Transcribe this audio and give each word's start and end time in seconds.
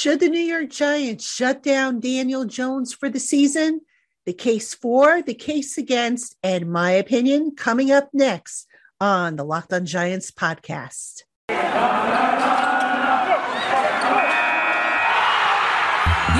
Should 0.00 0.20
the 0.20 0.30
New 0.30 0.40
York 0.40 0.70
Giants 0.70 1.30
shut 1.30 1.62
down 1.62 2.00
Daniel 2.00 2.46
Jones 2.46 2.94
for 2.94 3.10
the 3.10 3.20
season? 3.20 3.82
The 4.24 4.32
case 4.32 4.72
for, 4.72 5.20
the 5.20 5.34
case 5.34 5.76
against, 5.76 6.38
and 6.42 6.72
my 6.72 6.92
opinion 6.92 7.52
coming 7.54 7.90
up 7.92 8.08
next 8.14 8.66
on 8.98 9.36
the 9.36 9.44
Locked 9.44 9.74
on 9.74 9.84
Giants 9.84 10.30
podcast. 10.30 11.24
You 11.50 11.56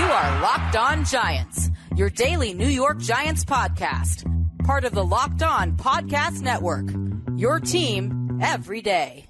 are 0.06 0.40
Locked 0.40 0.76
on 0.76 1.04
Giants, 1.04 1.68
your 1.96 2.08
daily 2.08 2.54
New 2.54 2.66
York 2.66 2.98
Giants 2.98 3.44
podcast, 3.44 4.24
part 4.64 4.86
of 4.86 4.92
the 4.92 5.04
Locked 5.04 5.42
on 5.42 5.76
Podcast 5.76 6.40
Network. 6.40 6.88
Your 7.36 7.60
team 7.60 8.38
every 8.40 8.80
day. 8.80 9.29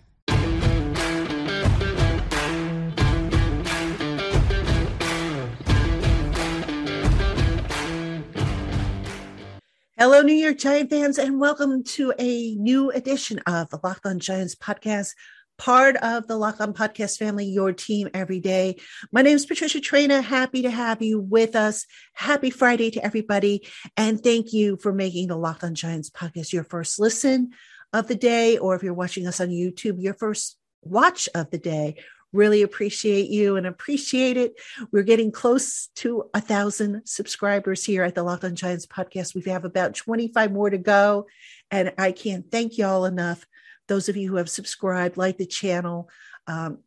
Hello, 10.00 10.22
New 10.22 10.32
York 10.32 10.56
Giant 10.56 10.88
fans, 10.88 11.18
and 11.18 11.38
welcome 11.38 11.84
to 11.84 12.14
a 12.18 12.54
new 12.54 12.90
edition 12.90 13.38
of 13.40 13.68
the 13.68 13.78
Locked 13.84 14.06
On 14.06 14.18
Giants 14.18 14.54
podcast, 14.54 15.10
part 15.58 15.94
of 15.96 16.26
the 16.26 16.38
Locked 16.38 16.62
On 16.62 16.72
Podcast 16.72 17.18
family, 17.18 17.44
your 17.44 17.74
team 17.74 18.08
every 18.14 18.40
day. 18.40 18.76
My 19.12 19.20
name 19.20 19.36
is 19.36 19.44
Patricia 19.44 19.78
Traina. 19.78 20.22
Happy 20.22 20.62
to 20.62 20.70
have 20.70 21.02
you 21.02 21.20
with 21.20 21.54
us. 21.54 21.84
Happy 22.14 22.48
Friday 22.48 22.90
to 22.92 23.04
everybody. 23.04 23.68
And 23.94 24.22
thank 24.22 24.54
you 24.54 24.78
for 24.78 24.90
making 24.90 25.28
the 25.28 25.36
Locked 25.36 25.64
On 25.64 25.74
Giants 25.74 26.08
podcast 26.08 26.54
your 26.54 26.64
first 26.64 26.98
listen 26.98 27.50
of 27.92 28.08
the 28.08 28.16
day, 28.16 28.56
or 28.56 28.74
if 28.74 28.82
you're 28.82 28.94
watching 28.94 29.26
us 29.26 29.38
on 29.38 29.48
YouTube, 29.48 30.02
your 30.02 30.14
first 30.14 30.56
watch 30.80 31.28
of 31.34 31.50
the 31.50 31.58
day. 31.58 31.96
Really 32.32 32.62
appreciate 32.62 33.28
you 33.28 33.56
and 33.56 33.66
appreciate 33.66 34.36
it. 34.36 34.54
We're 34.92 35.02
getting 35.02 35.32
close 35.32 35.88
to 35.96 36.30
a 36.32 36.40
thousand 36.40 37.02
subscribers 37.04 37.84
here 37.84 38.04
at 38.04 38.14
the 38.14 38.22
Locked 38.22 38.44
on 38.44 38.54
Giants 38.54 38.86
podcast. 38.86 39.34
We 39.34 39.42
have 39.50 39.64
about 39.64 39.94
25 39.94 40.52
more 40.52 40.70
to 40.70 40.78
go. 40.78 41.26
And 41.70 41.92
I 41.98 42.12
can't 42.12 42.50
thank 42.50 42.78
y'all 42.78 43.04
enough. 43.04 43.44
Those 43.88 44.08
of 44.08 44.16
you 44.16 44.30
who 44.30 44.36
have 44.36 44.48
subscribed, 44.48 45.16
like 45.16 45.38
the 45.38 45.46
channel. 45.46 46.08
Um, 46.46 46.78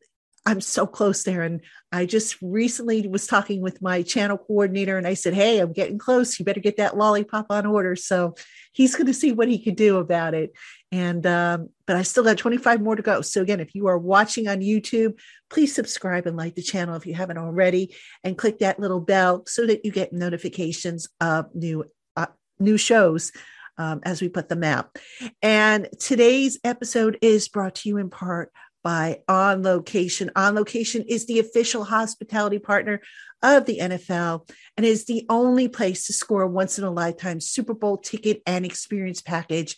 I'm 0.45 0.61
so 0.61 0.85
close 0.85 1.23
there. 1.23 1.41
And 1.41 1.61
I 1.91 2.05
just 2.05 2.37
recently 2.41 3.07
was 3.07 3.27
talking 3.27 3.61
with 3.61 3.81
my 3.81 4.01
channel 4.01 4.37
coordinator 4.37 4.97
and 4.97 5.07
I 5.07 5.13
said, 5.13 5.33
Hey, 5.33 5.59
I'm 5.59 5.71
getting 5.71 5.97
close. 5.97 6.37
You 6.37 6.45
better 6.45 6.59
get 6.59 6.77
that 6.77 6.97
lollipop 6.97 7.47
on 7.49 7.65
order. 7.65 7.95
So 7.95 8.35
he's 8.73 8.95
going 8.95 9.07
to 9.07 9.13
see 9.13 9.31
what 9.31 9.47
he 9.47 9.57
can 9.57 9.75
do 9.75 9.97
about 9.97 10.33
it. 10.33 10.51
And, 10.93 11.25
um, 11.25 11.69
but 11.87 11.95
I 11.95 12.03
still 12.03 12.23
got 12.23 12.37
25 12.37 12.79
more 12.79 12.95
to 12.95 13.01
go. 13.01 13.21
So 13.21 13.41
again, 13.41 13.59
if 13.59 13.73
you 13.73 13.87
are 13.87 13.97
watching 13.97 14.47
on 14.47 14.59
YouTube, 14.59 15.17
please 15.49 15.73
subscribe 15.73 16.27
and 16.27 16.37
like 16.37 16.53
the 16.53 16.61
channel 16.61 16.95
if 16.95 17.07
you 17.07 17.15
haven't 17.15 17.39
already 17.39 17.95
and 18.23 18.37
click 18.37 18.59
that 18.59 18.79
little 18.79 18.99
bell 18.99 19.43
so 19.47 19.65
that 19.65 19.85
you 19.85 19.91
get 19.91 20.13
notifications 20.13 21.07
of 21.19 21.47
new, 21.55 21.85
uh, 22.15 22.27
new 22.59 22.77
shows 22.77 23.31
um, 23.79 24.01
as 24.03 24.21
we 24.21 24.29
put 24.29 24.49
them 24.49 24.63
out. 24.63 24.95
And 25.41 25.89
today's 25.99 26.59
episode 26.63 27.17
is 27.23 27.47
brought 27.47 27.73
to 27.77 27.89
you 27.89 27.97
in 27.97 28.11
part 28.11 28.51
by 28.83 29.21
On 29.27 29.63
Location. 29.63 30.29
On 30.35 30.53
Location 30.53 31.05
is 31.09 31.25
the 31.25 31.39
official 31.39 31.85
hospitality 31.85 32.59
partner 32.59 33.01
of 33.41 33.65
the 33.65 33.79
NFL 33.79 34.47
and 34.77 34.85
is 34.85 35.05
the 35.05 35.25
only 35.27 35.69
place 35.69 36.05
to 36.05 36.13
score 36.13 36.43
a 36.43 36.47
once 36.47 36.77
in 36.77 36.83
a 36.83 36.91
lifetime 36.91 37.39
Super 37.39 37.73
Bowl 37.73 37.97
ticket 37.97 38.43
and 38.45 38.63
experience 38.63 39.23
package. 39.23 39.75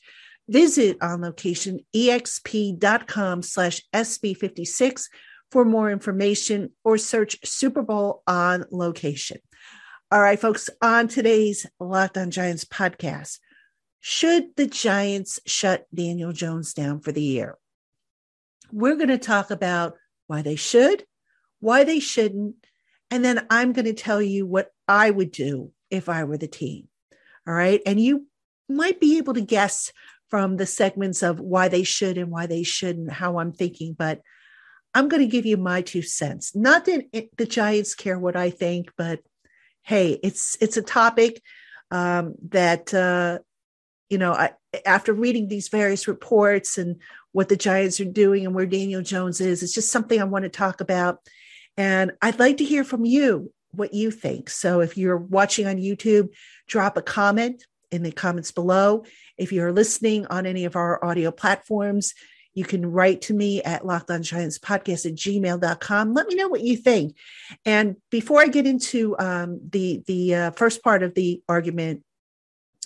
Visit 0.48 0.98
on 1.02 1.22
location 1.22 1.80
exp.com 1.96 3.42
slash 3.42 3.82
SB56 3.94 5.06
for 5.52 5.66
more 5.66 5.90
information 5.90 6.72
or 6.84 6.98
search 6.98 7.38
Super 7.44 7.82
Bowl 7.82 8.22
on 8.28 8.66
location. 8.72 9.38
All 10.12 10.22
right, 10.22 10.40
folks, 10.40 10.70
on 10.82 11.08
today's 11.08 11.66
Locked 11.80 12.18
on 12.18 12.30
Giants 12.30 12.66
podcast, 12.66 13.40
should 14.02 14.56
the 14.56 14.68
Giants 14.68 15.40
shut 15.48 15.88
Daniel 15.94 16.32
Jones 16.32 16.74
down 16.74 17.00
for 17.00 17.12
the 17.12 17.24
year? 17.24 17.58
We're 18.72 18.96
going 18.96 19.10
to 19.10 19.18
talk 19.18 19.50
about 19.50 19.96
why 20.28 20.44
they 20.44 20.56
should, 20.56 21.06
why 21.60 21.84
they 21.84 22.00
shouldn't, 22.00 22.56
and 23.10 23.26
then 23.26 23.48
I'm 23.50 23.74
going 23.74 23.86
to 23.86 23.94
tell 23.94 24.22
you 24.22 24.46
what 24.46 24.72
I 24.88 25.10
would 25.10 25.32
do 25.32 25.72
if 25.90 26.08
I 26.08 26.24
were 26.24 26.38
the 26.38 26.48
team. 26.48 26.88
All 27.48 27.54
right. 27.54 27.82
And 27.86 28.00
you 28.00 28.28
might 28.68 29.00
be 29.00 29.18
able 29.18 29.34
to 29.36 29.42
guess 29.42 29.92
from 30.30 30.58
the 30.58 30.66
segments 30.66 31.24
of 31.24 31.40
why 31.40 31.68
they 31.68 31.84
should 31.84 32.18
and 32.18 32.32
why 32.32 32.46
they 32.46 32.64
shouldn't, 32.64 33.12
how 33.12 33.40
I'm 33.40 33.52
thinking, 33.52 33.96
but 33.98 34.22
I'm 34.94 35.08
going 35.08 35.22
to 35.22 35.28
give 35.28 35.46
you 35.46 35.58
my 35.58 35.82
two 35.82 36.02
cents. 36.02 36.56
Not 36.56 36.86
that 36.86 37.06
it, 37.12 37.36
the 37.38 37.46
Giants 37.46 37.96
care 37.96 38.18
what 38.18 38.36
I 38.36 38.50
think, 38.50 38.92
but 38.98 39.20
hey, 39.84 40.20
it's 40.24 40.58
it's 40.62 40.78
a 40.78 40.82
topic 40.82 41.42
um, 41.92 42.36
that 42.50 42.94
uh, 42.94 43.40
you 44.10 44.18
know. 44.18 44.34
I, 44.34 44.52
after 44.86 45.14
reading 45.14 45.48
these 45.48 45.70
various 45.70 46.08
reports 46.08 46.78
and 46.78 46.98
what 47.32 47.50
the 47.50 47.58
Giants 47.58 48.00
are 48.00 48.06
doing 48.06 48.46
and 48.46 48.56
where 48.56 48.66
Daniel 48.66 49.02
Jones 49.02 49.42
is. 49.42 49.62
It's 49.62 49.74
just 49.74 49.92
something 49.92 50.22
I 50.22 50.24
want 50.24 50.44
to 50.44 50.50
talk 50.50 50.80
about. 50.80 51.20
And 51.76 52.14
I'd 52.22 52.40
like 52.40 52.58
to 52.58 52.64
hear 52.64 52.86
from 52.86 53.04
you 53.04 53.52
what 53.72 53.94
you 53.94 54.10
think. 54.10 54.50
So 54.50 54.80
if 54.80 54.98
you're 54.98 55.18
watching 55.18 55.68
on 55.68 55.76
YouTube, 55.76 56.30
drop 56.68 56.96
a 56.96 57.02
comment 57.02 57.66
in 57.96 58.04
the 58.04 58.12
comments 58.12 58.52
below. 58.52 59.04
If 59.38 59.52
you're 59.52 59.72
listening 59.72 60.28
on 60.28 60.46
any 60.46 60.66
of 60.66 60.76
our 60.76 61.04
audio 61.04 61.32
platforms, 61.32 62.14
you 62.54 62.64
can 62.64 62.86
write 62.86 63.22
to 63.24 63.34
me 63.34 63.62
at 63.64 63.86
locked 63.86 64.10
on 64.10 64.24
giants 64.24 64.60
podcast 64.60 65.06
at 65.06 65.16
gmail.com. 65.16 66.14
Let 66.14 66.28
me 66.28 66.36
know 66.36 66.48
what 66.48 66.62
you 66.62 66.78
think. 66.78 67.16
And 67.66 67.98
before 68.10 68.42
I 68.42 68.48
get 68.48 68.66
into 68.66 69.18
um, 69.20 69.60
the, 69.70 70.04
the 70.08 70.36
uh, 70.36 70.52
first 70.52 70.84
part 70.84 71.04
of 71.04 71.16
the 71.16 71.42
argument, 71.50 72.04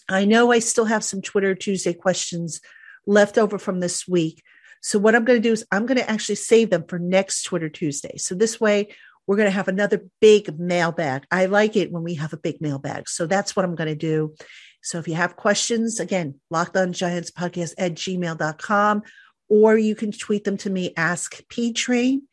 I 0.09 0.25
know 0.25 0.51
I 0.51 0.59
still 0.59 0.85
have 0.85 1.03
some 1.03 1.21
Twitter 1.21 1.53
Tuesday 1.53 1.93
questions 1.93 2.61
left 3.05 3.37
over 3.37 3.59
from 3.59 3.79
this 3.79 4.07
week. 4.07 4.41
So 4.81 4.97
what 4.97 5.13
I'm 5.13 5.25
going 5.25 5.41
to 5.41 5.47
do 5.47 5.53
is 5.53 5.65
I'm 5.71 5.85
going 5.85 5.99
to 5.99 6.09
actually 6.09 6.35
save 6.35 6.71
them 6.71 6.85
for 6.87 6.97
next 6.97 7.43
Twitter 7.43 7.69
Tuesday. 7.69 8.17
So 8.17 8.33
this 8.33 8.59
way 8.59 8.89
we're 9.27 9.35
going 9.35 9.45
to 9.45 9.51
have 9.51 9.67
another 9.67 10.05
big 10.19 10.59
mailbag. 10.59 11.23
I 11.29 11.45
like 11.45 11.75
it 11.75 11.91
when 11.91 12.01
we 12.01 12.15
have 12.15 12.33
a 12.33 12.37
big 12.37 12.61
mailbag. 12.61 13.07
So 13.07 13.27
that's 13.27 13.55
what 13.55 13.63
I'm 13.63 13.75
going 13.75 13.89
to 13.89 13.95
do. 13.95 14.33
So 14.81 14.99
if 14.99 15.07
you 15.07 15.15
have 15.15 15.35
questions, 15.35 15.99
again, 15.99 16.39
locked 16.49 16.77
on 16.77 16.93
giants 16.93 17.31
podcast 17.31 17.73
at 17.77 17.95
gmail.com, 17.95 19.03
or 19.49 19.77
you 19.77 19.95
can 19.95 20.11
tweet 20.11 20.43
them 20.43 20.57
to 20.57 20.69
me, 20.69 20.93
ask 20.95 21.41
P 21.49 21.73
train. 21.73 22.23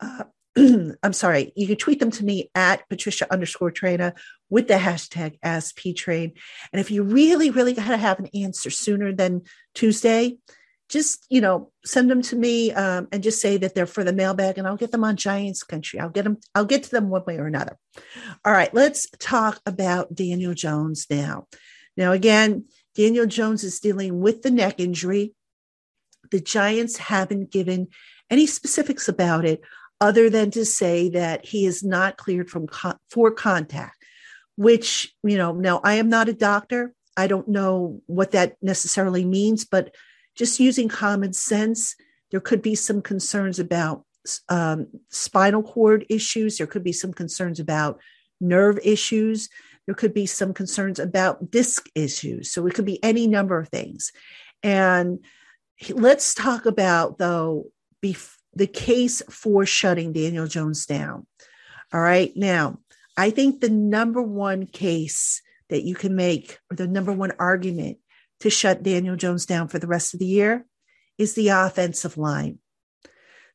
Uh, 0.00 0.24
I'm 1.02 1.12
sorry, 1.12 1.52
you 1.56 1.66
can 1.66 1.76
tweet 1.76 2.00
them 2.00 2.10
to 2.12 2.24
me 2.24 2.50
at 2.54 2.88
Patricia 2.88 3.32
underscore 3.32 3.72
Traina 3.72 4.16
with 4.50 4.68
the 4.68 4.74
hashtag 4.74 5.38
AskPTrain. 5.40 6.32
And 6.72 6.80
if 6.80 6.90
you 6.90 7.02
really, 7.02 7.50
really 7.50 7.74
got 7.74 7.88
to 7.88 7.96
have 7.96 8.18
an 8.18 8.28
answer 8.34 8.70
sooner 8.70 9.12
than 9.12 9.42
Tuesday, 9.74 10.38
just 10.88 11.26
you 11.28 11.40
know 11.40 11.70
send 11.84 12.10
them 12.10 12.22
to 12.22 12.36
me 12.36 12.72
um, 12.72 13.08
and 13.12 13.22
just 13.22 13.40
say 13.40 13.56
that 13.58 13.74
they're 13.74 13.86
for 13.86 14.04
the 14.04 14.12
mailbag 14.12 14.58
and 14.58 14.66
i'll 14.66 14.76
get 14.76 14.90
them 14.90 15.04
on 15.04 15.16
giants 15.16 15.62
country 15.62 16.00
i'll 16.00 16.08
get 16.08 16.24
them 16.24 16.38
i'll 16.54 16.64
get 16.64 16.84
to 16.84 16.90
them 16.90 17.08
one 17.08 17.22
way 17.26 17.36
or 17.36 17.46
another 17.46 17.76
all 18.44 18.52
right 18.52 18.72
let's 18.74 19.06
talk 19.18 19.60
about 19.66 20.14
daniel 20.14 20.54
jones 20.54 21.06
now 21.10 21.46
now 21.98 22.12
again 22.12 22.64
daniel 22.94 23.26
jones 23.26 23.62
is 23.62 23.78
dealing 23.80 24.20
with 24.20 24.42
the 24.42 24.50
neck 24.50 24.80
injury. 24.80 25.34
The 26.30 26.40
giants 26.40 26.96
haven't 26.98 27.50
given 27.50 27.88
any 28.30 28.46
specifics 28.46 29.08
about 29.08 29.44
it 29.44 29.60
other 30.00 30.30
than 30.30 30.50
to 30.52 30.64
say 30.64 31.08
that 31.10 31.44
he 31.44 31.66
is 31.66 31.82
not 31.82 32.16
cleared 32.16 32.50
from 32.50 32.66
con- 32.66 32.98
for 33.10 33.30
contact 33.30 33.96
which 34.56 35.14
you 35.22 35.36
know 35.36 35.52
now 35.52 35.80
i 35.84 35.94
am 35.94 36.08
not 36.08 36.30
a 36.30 36.32
doctor. 36.32 36.94
I 37.16 37.26
don't 37.26 37.48
know 37.48 38.00
what 38.06 38.30
that 38.30 38.56
necessarily 38.62 39.24
means 39.24 39.66
but 39.66 39.94
just 40.36 40.60
using 40.60 40.88
common 40.88 41.32
sense 41.32 41.96
there 42.30 42.40
could 42.40 42.62
be 42.62 42.74
some 42.74 43.02
concerns 43.02 43.58
about 43.58 44.04
um, 44.48 44.88
spinal 45.10 45.62
cord 45.62 46.04
issues. 46.08 46.58
There 46.58 46.66
could 46.66 46.84
be 46.84 46.92
some 46.92 47.12
concerns 47.12 47.60
about 47.60 48.00
nerve 48.40 48.78
issues 48.84 49.48
there 49.88 49.94
could 49.94 50.12
be 50.12 50.26
some 50.26 50.52
concerns 50.52 51.00
about 51.00 51.50
disc 51.50 51.88
issues 51.94 52.52
so 52.52 52.66
it 52.66 52.74
could 52.74 52.84
be 52.84 53.02
any 53.02 53.26
number 53.26 53.58
of 53.58 53.68
things 53.70 54.12
and 54.62 55.18
let's 55.90 56.34
talk 56.34 56.66
about 56.66 57.18
though 57.18 57.64
before 58.00 58.38
the 58.58 58.66
case 58.66 59.22
for 59.30 59.64
shutting 59.64 60.12
Daniel 60.12 60.46
Jones 60.46 60.84
down. 60.84 61.26
All 61.92 62.00
right. 62.00 62.32
Now, 62.34 62.78
I 63.16 63.30
think 63.30 63.60
the 63.60 63.70
number 63.70 64.22
one 64.22 64.66
case 64.66 65.42
that 65.70 65.84
you 65.84 65.94
can 65.94 66.14
make, 66.14 66.58
or 66.70 66.76
the 66.76 66.88
number 66.88 67.12
one 67.12 67.32
argument 67.38 67.98
to 68.40 68.50
shut 68.50 68.82
Daniel 68.82 69.16
Jones 69.16 69.46
down 69.46 69.68
for 69.68 69.78
the 69.78 69.86
rest 69.86 70.14
of 70.14 70.20
the 70.20 70.26
year, 70.26 70.66
is 71.18 71.34
the 71.34 71.48
offensive 71.48 72.16
line. 72.16 72.58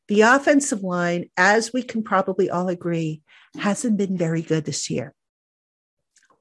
The 0.08 0.22
offensive 0.22 0.82
line, 0.82 1.30
as 1.36 1.72
we 1.72 1.82
can 1.82 2.02
probably 2.02 2.50
all 2.50 2.68
agree, 2.68 3.22
hasn't 3.58 3.96
been 3.96 4.16
very 4.16 4.42
good 4.42 4.64
this 4.64 4.90
year. 4.90 5.14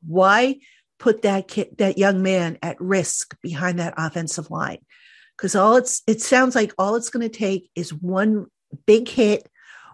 Why 0.05 0.59
put 0.99 1.23
that 1.23 1.47
kid, 1.47 1.77
that 1.77 1.97
young 1.97 2.21
man 2.21 2.57
at 2.61 2.79
risk 2.79 3.35
behind 3.41 3.79
that 3.79 3.93
offensive 3.97 4.49
line? 4.49 4.79
because 5.35 5.55
all 5.55 5.75
it's 5.75 6.03
it 6.05 6.21
sounds 6.21 6.53
like 6.53 6.71
all 6.77 6.95
it's 6.95 7.09
going 7.09 7.27
to 7.27 7.37
take 7.37 7.69
is 7.75 7.91
one 7.91 8.45
big 8.85 9.09
hit, 9.09 9.49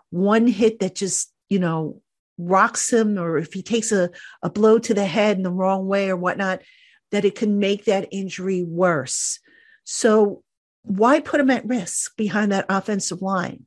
one 0.09 0.47
hit 0.47 0.79
that 0.79 0.95
just 0.95 1.33
you 1.49 1.59
know, 1.59 2.01
rocks 2.37 2.93
him 2.93 3.17
or 3.17 3.37
if 3.37 3.51
he 3.51 3.61
takes 3.61 3.91
a, 3.91 4.09
a 4.41 4.49
blow 4.49 4.79
to 4.79 4.93
the 4.93 5.05
head 5.05 5.37
in 5.37 5.43
the 5.43 5.51
wrong 5.51 5.87
way 5.87 6.09
or 6.09 6.15
whatnot, 6.15 6.61
that 7.11 7.25
it 7.25 7.35
can 7.35 7.59
make 7.59 7.85
that 7.85 8.07
injury 8.11 8.63
worse. 8.63 9.39
So 9.83 10.43
why 10.83 11.19
put 11.19 11.39
him 11.39 11.49
at 11.49 11.67
risk 11.67 12.15
behind 12.15 12.51
that 12.51 12.67
offensive 12.69 13.21
line? 13.21 13.65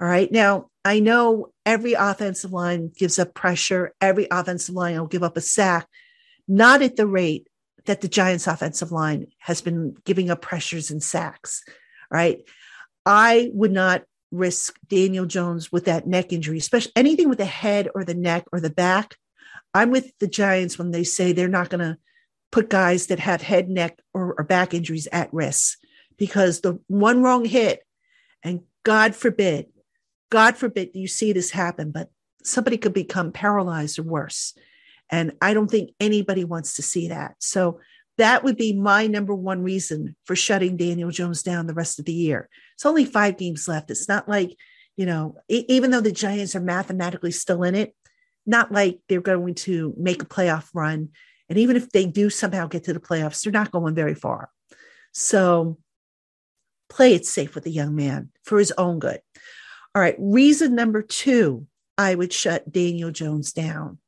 All 0.00 0.08
right. 0.08 0.30
Now, 0.32 0.70
I 0.84 1.00
know 1.00 1.52
every 1.66 1.92
offensive 1.92 2.52
line 2.52 2.90
gives 2.96 3.18
up 3.18 3.34
pressure. 3.34 3.92
Every 4.00 4.26
offensive 4.30 4.74
line 4.74 4.98
will 4.98 5.06
give 5.06 5.22
up 5.22 5.36
a 5.36 5.42
sack, 5.42 5.86
not 6.48 6.80
at 6.80 6.96
the 6.96 7.06
rate 7.06 7.48
that 7.84 8.00
the 8.00 8.08
Giants 8.08 8.46
offensive 8.46 8.92
line 8.92 9.26
has 9.38 9.60
been 9.60 9.94
giving 10.04 10.30
up 10.30 10.40
pressures 10.40 10.90
and 10.90 11.02
sacks. 11.02 11.62
Right. 12.10 12.38
I 13.04 13.50
would 13.52 13.72
not 13.72 14.04
risk 14.30 14.78
Daniel 14.88 15.26
Jones 15.26 15.72
with 15.72 15.86
that 15.86 16.06
neck 16.06 16.32
injury, 16.32 16.58
especially 16.58 16.92
anything 16.96 17.28
with 17.28 17.38
the 17.38 17.44
head 17.44 17.88
or 17.94 18.04
the 18.04 18.14
neck 18.14 18.44
or 18.52 18.60
the 18.60 18.70
back. 18.70 19.16
I'm 19.74 19.90
with 19.90 20.12
the 20.18 20.28
Giants 20.28 20.78
when 20.78 20.90
they 20.90 21.04
say 21.04 21.32
they're 21.32 21.48
not 21.48 21.68
going 21.68 21.80
to 21.80 21.98
put 22.50 22.70
guys 22.70 23.06
that 23.08 23.20
have 23.20 23.42
head, 23.42 23.68
neck, 23.68 23.98
or, 24.12 24.34
or 24.36 24.44
back 24.44 24.74
injuries 24.74 25.08
at 25.12 25.32
risk 25.32 25.78
because 26.16 26.60
the 26.60 26.78
one 26.88 27.22
wrong 27.22 27.44
hit, 27.44 27.80
and 28.42 28.60
God 28.82 29.14
forbid, 29.14 29.66
God 30.30 30.56
forbid 30.56 30.90
you 30.94 31.08
see 31.08 31.32
this 31.32 31.50
happen, 31.50 31.90
but 31.90 32.10
somebody 32.42 32.78
could 32.78 32.94
become 32.94 33.32
paralyzed 33.32 33.98
or 33.98 34.04
worse. 34.04 34.54
And 35.10 35.32
I 35.42 35.54
don't 35.54 35.70
think 35.70 35.90
anybody 36.00 36.44
wants 36.44 36.76
to 36.76 36.82
see 36.82 37.08
that. 37.08 37.34
So 37.40 37.80
that 38.18 38.44
would 38.44 38.56
be 38.56 38.72
my 38.72 39.06
number 39.06 39.34
one 39.34 39.62
reason 39.62 40.14
for 40.24 40.36
shutting 40.36 40.76
Daniel 40.76 41.10
Jones 41.10 41.42
down 41.42 41.66
the 41.66 41.74
rest 41.74 41.98
of 41.98 42.04
the 42.04 42.12
year. 42.12 42.48
It's 42.74 42.86
only 42.86 43.04
five 43.04 43.38
games 43.38 43.66
left. 43.66 43.90
It's 43.90 44.08
not 44.08 44.28
like, 44.28 44.56
you 44.96 45.06
know, 45.06 45.36
even 45.48 45.90
though 45.90 46.00
the 46.00 46.12
Giants 46.12 46.54
are 46.54 46.60
mathematically 46.60 47.32
still 47.32 47.62
in 47.62 47.74
it, 47.74 47.94
not 48.46 48.72
like 48.72 49.00
they're 49.08 49.20
going 49.20 49.54
to 49.54 49.94
make 49.96 50.22
a 50.22 50.26
playoff 50.26 50.68
run. 50.74 51.10
And 51.48 51.58
even 51.58 51.76
if 51.76 51.90
they 51.90 52.06
do 52.06 52.30
somehow 52.30 52.66
get 52.66 52.84
to 52.84 52.92
the 52.92 53.00
playoffs, 53.00 53.42
they're 53.42 53.52
not 53.52 53.70
going 53.70 53.94
very 53.94 54.14
far. 54.14 54.50
So 55.12 55.78
play 56.88 57.14
it 57.14 57.26
safe 57.26 57.54
with 57.54 57.64
the 57.64 57.70
young 57.70 57.96
man 57.96 58.30
for 58.44 58.58
his 58.58 58.72
own 58.76 58.98
good. 58.98 59.20
All 59.94 60.02
right. 60.02 60.16
Reason 60.18 60.74
number 60.74 61.02
two, 61.02 61.66
I 61.98 62.14
would 62.14 62.32
shut 62.32 62.70
Daniel 62.70 63.10
Jones 63.10 63.52
down 63.52 63.98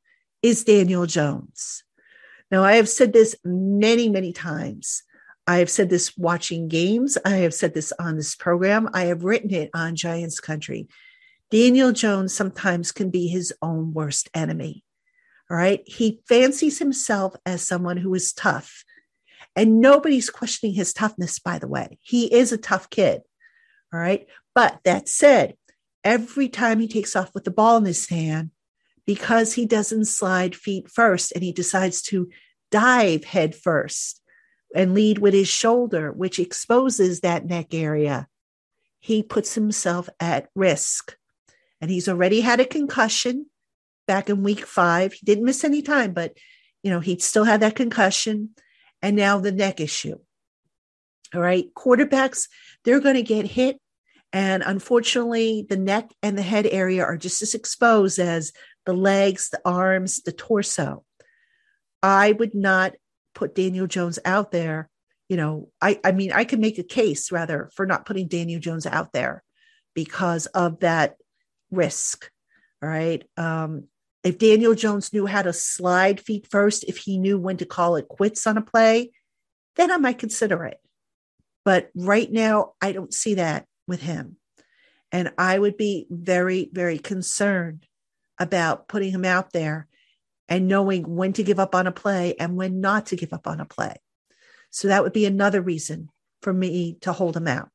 is 0.41 0.63
Daniel 0.63 1.05
Jones. 1.05 1.83
Now, 2.51 2.63
I 2.63 2.75
have 2.75 2.89
said 2.89 3.13
this 3.13 3.35
many, 3.43 4.09
many 4.09 4.33
times. 4.33 5.03
I 5.47 5.57
have 5.57 5.69
said 5.69 5.89
this 5.89 6.15
watching 6.17 6.67
games. 6.67 7.17
I 7.25 7.37
have 7.37 7.53
said 7.53 7.73
this 7.73 7.91
on 7.99 8.15
this 8.15 8.35
program. 8.35 8.89
I 8.93 9.05
have 9.05 9.23
written 9.23 9.53
it 9.53 9.69
on 9.73 9.95
Giants 9.95 10.39
Country. 10.39 10.87
Daniel 11.49 11.91
Jones 11.91 12.33
sometimes 12.33 12.91
can 12.91 13.09
be 13.09 13.27
his 13.27 13.53
own 13.61 13.93
worst 13.93 14.29
enemy. 14.33 14.83
All 15.49 15.57
right. 15.57 15.81
He 15.85 16.21
fancies 16.27 16.79
himself 16.79 17.35
as 17.45 17.67
someone 17.67 17.97
who 17.97 18.13
is 18.13 18.33
tough. 18.33 18.83
And 19.55 19.81
nobody's 19.81 20.29
questioning 20.29 20.75
his 20.75 20.93
toughness, 20.93 21.39
by 21.39 21.59
the 21.59 21.67
way. 21.67 21.99
He 22.01 22.33
is 22.33 22.51
a 22.51 22.57
tough 22.57 22.89
kid. 22.89 23.21
All 23.93 23.99
right. 23.99 24.27
But 24.55 24.79
that 24.85 25.07
said, 25.07 25.55
every 26.03 26.49
time 26.49 26.79
he 26.79 26.87
takes 26.87 27.15
off 27.15 27.33
with 27.33 27.43
the 27.43 27.51
ball 27.51 27.77
in 27.77 27.85
his 27.85 28.09
hand, 28.09 28.51
because 29.05 29.53
he 29.53 29.65
doesn't 29.65 30.05
slide 30.05 30.55
feet 30.55 30.89
first 30.89 31.31
and 31.33 31.43
he 31.43 31.51
decides 31.51 32.01
to 32.01 32.29
dive 32.71 33.23
head 33.23 33.55
first 33.55 34.21
and 34.75 34.93
lead 34.93 35.19
with 35.19 35.33
his 35.33 35.47
shoulder, 35.47 36.11
which 36.11 36.39
exposes 36.39 37.19
that 37.19 37.45
neck 37.45 37.73
area, 37.73 38.27
he 38.99 39.21
puts 39.21 39.53
himself 39.55 40.09
at 40.19 40.49
risk. 40.55 41.15
And 41.81 41.91
he's 41.91 42.07
already 42.07 42.41
had 42.41 42.59
a 42.59 42.65
concussion 42.65 43.47
back 44.07 44.29
in 44.29 44.41
week 44.41 44.65
five. 44.65 45.13
He 45.13 45.25
didn't 45.25 45.45
miss 45.45 45.63
any 45.63 45.81
time, 45.81 46.13
but 46.13 46.37
you 46.81 46.89
know, 46.89 46.99
he 46.99 47.17
still 47.19 47.43
had 47.43 47.61
that 47.61 47.75
concussion 47.75 48.49
and 49.01 49.15
now 49.15 49.39
the 49.39 49.51
neck 49.51 49.79
issue. 49.79 50.17
All 51.33 51.41
right. 51.41 51.65
Quarterbacks, 51.75 52.47
they're 52.83 52.99
going 52.99 53.15
to 53.15 53.23
get 53.23 53.45
hit. 53.45 53.79
And 54.33 54.63
unfortunately, 54.65 55.65
the 55.69 55.77
neck 55.77 56.11
and 56.23 56.35
the 56.35 56.41
head 56.41 56.65
area 56.65 57.03
are 57.03 57.17
just 57.17 57.43
as 57.43 57.53
exposed 57.53 58.17
as 58.17 58.51
the 58.85 58.93
legs, 58.93 59.49
the 59.49 59.61
arms, 59.63 60.23
the 60.23 60.31
torso. 60.31 61.05
I 62.01 62.31
would 62.31 62.55
not 62.55 62.93
put 63.35 63.53
Daniel 63.53 63.85
Jones 63.85 64.17
out 64.25 64.51
there. 64.51 64.89
You 65.29 65.37
know, 65.37 65.69
I, 65.79 65.99
I 66.03 66.11
mean, 66.11 66.31
I 66.33 66.45
can 66.45 66.59
make 66.59 66.79
a 66.79 66.83
case 66.83 67.31
rather 67.31 67.69
for 67.75 67.85
not 67.85 68.05
putting 68.05 68.27
Daniel 68.27 68.59
Jones 68.59 68.87
out 68.87 69.13
there 69.13 69.43
because 69.93 70.47
of 70.47 70.79
that 70.79 71.15
risk. 71.71 72.29
All 72.81 72.89
right. 72.89 73.23
Um, 73.37 73.85
if 74.23 74.39
Daniel 74.39 74.73
Jones 74.73 75.13
knew 75.13 75.27
how 75.27 75.43
to 75.43 75.53
slide 75.53 76.19
feet 76.19 76.47
first, 76.49 76.85
if 76.85 76.97
he 76.97 77.19
knew 77.19 77.37
when 77.37 77.57
to 77.57 77.65
call 77.65 77.97
it 77.97 78.07
quits 78.07 78.47
on 78.47 78.57
a 78.57 78.61
play, 78.61 79.11
then 79.75 79.91
I 79.91 79.97
might 79.97 80.17
consider 80.17 80.65
it. 80.65 80.79
But 81.65 81.89
right 81.95 82.31
now, 82.31 82.73
I 82.81 82.91
don't 82.93 83.13
see 83.13 83.35
that 83.35 83.65
with 83.87 84.01
him. 84.01 84.37
And 85.11 85.31
I 85.37 85.57
would 85.57 85.77
be 85.77 86.07
very, 86.09 86.69
very 86.71 86.97
concerned 86.97 87.85
about 88.39 88.87
putting 88.87 89.11
him 89.11 89.25
out 89.25 89.53
there 89.53 89.87
and 90.49 90.67
knowing 90.67 91.03
when 91.15 91.33
to 91.33 91.43
give 91.43 91.59
up 91.59 91.75
on 91.75 91.87
a 91.87 91.91
play 91.91 92.35
and 92.39 92.55
when 92.55 92.81
not 92.81 93.07
to 93.07 93.15
give 93.15 93.33
up 93.33 93.47
on 93.47 93.59
a 93.59 93.65
play. 93.65 93.95
So 94.71 94.87
that 94.87 95.03
would 95.03 95.13
be 95.13 95.25
another 95.25 95.61
reason 95.61 96.09
for 96.41 96.51
me 96.51 96.97
to 97.01 97.13
hold 97.13 97.37
him 97.37 97.47
out. 97.47 97.69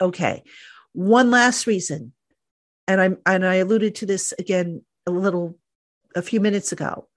Okay. 0.00 0.44
One 0.92 1.30
last 1.30 1.66
reason, 1.66 2.12
and 2.86 3.00
I'm 3.00 3.18
and 3.26 3.44
I 3.44 3.56
alluded 3.56 3.96
to 3.96 4.06
this 4.06 4.32
again 4.38 4.82
a 5.06 5.10
little 5.10 5.58
a 6.14 6.22
few 6.22 6.40
minutes 6.40 6.70
ago. 6.70 7.08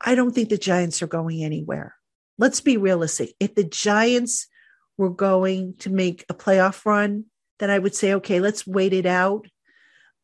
I 0.00 0.16
don't 0.16 0.34
think 0.34 0.48
the 0.48 0.58
Giants 0.58 1.00
are 1.02 1.06
going 1.06 1.44
anywhere. 1.44 1.94
Let's 2.38 2.60
be 2.60 2.76
realistic. 2.76 3.34
If 3.38 3.54
the 3.54 3.64
Giants 3.64 4.48
were 4.98 5.10
going 5.10 5.74
to 5.78 5.90
make 5.90 6.24
a 6.28 6.34
playoff 6.34 6.84
run, 6.84 7.26
then 7.58 7.70
I 7.70 7.78
would 7.78 7.94
say, 7.94 8.14
okay, 8.14 8.40
let's 8.40 8.66
wait 8.66 8.92
it 8.92 9.06
out. 9.06 9.46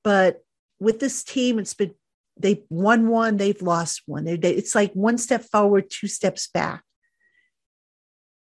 But 0.04 0.42
with 0.80 1.00
this 1.00 1.24
team, 1.24 1.58
it's 1.58 1.74
been 1.74 1.94
they've 2.38 2.62
won 2.70 3.08
one, 3.08 3.36
they've 3.36 3.60
lost 3.60 4.02
one. 4.06 4.24
They, 4.24 4.34
it's 4.34 4.74
like 4.74 4.92
one 4.92 5.18
step 5.18 5.42
forward, 5.42 5.90
two 5.90 6.06
steps 6.06 6.48
back. 6.48 6.82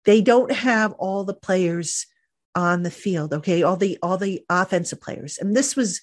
They 0.05 0.21
don't 0.21 0.51
have 0.51 0.93
all 0.93 1.23
the 1.23 1.33
players 1.33 2.05
on 2.55 2.83
the 2.83 2.91
field. 2.91 3.33
Okay, 3.33 3.63
all 3.63 3.77
the 3.77 3.97
all 4.01 4.17
the 4.17 4.43
offensive 4.49 5.01
players, 5.01 5.37
and 5.37 5.55
this 5.55 5.75
was 5.75 6.01